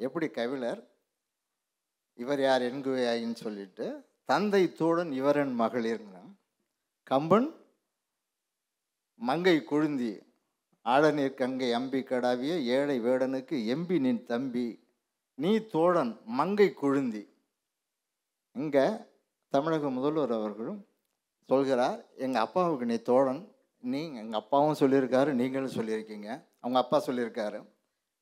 எப்படி 0.00 0.26
கவிழர் 0.38 0.82
இவர் 2.18 2.42
யார் 2.46 2.62
என்குவையாயின்னு 2.70 3.38
சொல்லிட்டு 3.44 3.86
தந்தை 4.30 4.62
தோழன் 4.80 5.12
இவரன் 5.20 5.54
மகளிர்ங்கிறாங்க. 5.62 6.32
கம்பன் 7.10 7.48
மங்கை 9.20 9.58
கொழுந்தி 9.70 10.12
ஆழநீர் 10.86 11.38
கங்கை 11.40 11.68
அம்பி 11.78 12.00
கடாவிய 12.08 12.54
ஏழை 12.76 12.96
வேடனுக்கு 13.06 13.56
எம்பி 13.74 13.96
நின் 14.04 14.26
தம்பி 14.32 14.66
நீ 15.38 15.66
தோழன் 15.66 16.20
மங்கை 16.24 16.74
கொழுந்தி. 16.82 17.28
இங்கே 18.52 18.86
தமிழக 19.48 19.90
முதல்வர் 19.90 20.32
அவர்களும் 20.32 20.86
சொல்கிறார் 21.46 22.06
எங்கள் 22.16 22.42
அப்பாவுக்கு 22.42 22.86
நீ 22.86 22.96
தோழன். 22.96 23.52
நீ 23.80 24.14
எங்கள் 24.14 24.40
அப்பாவும் 24.40 24.78
சொல்லியிருக்காரு 24.80 25.32
நீங்களும் 25.32 25.70
சொல்லியிருக்கீங்க. 25.70 26.44
அவங்க 26.60 26.78
அப்பா 26.78 27.02
சொல்லியிருக்காரு. 27.06 27.66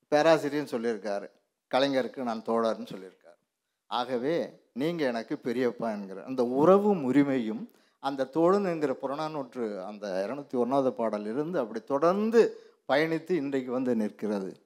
பேராசிரியரும் 0.08 0.72
சொல்லியிருக்காரு. 0.72 1.30
கலைஞருக்கு 1.74 2.22
நான் 2.22 2.42
தோழர்னு 2.42 2.86
சொல்லியிருக்காரு. 2.94 3.38
ஆகவே 3.86 4.62
நீங்கள் 4.72 5.06
எனக்கு 5.06 5.38
பெரியப்பா 5.44 5.92
என்கிற 5.92 6.24
அந்த 6.24 6.44
உறவும் 6.44 7.12
உரிமையும் 7.12 7.70
அந்த 7.98 8.24
தோழன் 8.24 8.64
என்கிற 8.64 8.96
புறநானூற்று 9.02 9.84
அந்த 9.84 10.26
இரநூத்தி 10.28 10.54
ஒன்றாவது 10.54 10.92
பாடலிருந்து 10.92 11.58
அப்படி 11.58 11.80
தொடர்ந்து 11.80 12.60
பயணித்து 12.88 13.30
இன்றைக்கு 13.30 13.72
வந்து 13.72 13.96
நிற்கிறது. 13.96 14.63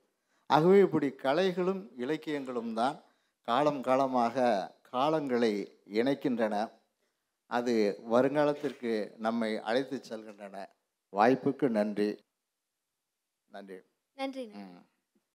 ஆகவே 0.51 0.79
இப்படி 0.81 1.09
கலைகளும் 1.09 1.83
இலக்கியங்களும் 1.97 2.73
தான் 2.75 3.03
காலம் 3.49 3.83
காலமாக 3.83 4.45
காலங்களை 4.93 5.53
இணைக்கின்றன. 5.93 6.71
அது 7.51 8.01
வருங்காலத்திற்கு 8.11 9.17
நம்மை 9.17 9.59
அழைத்து 9.59 10.01
செல்கின்றன. 10.09 10.67
வாய்ப்புக்கு 11.13 11.69
நன்றி. 11.69 12.09
நன்றி. 13.51 13.79
நன்றி. 14.17 14.47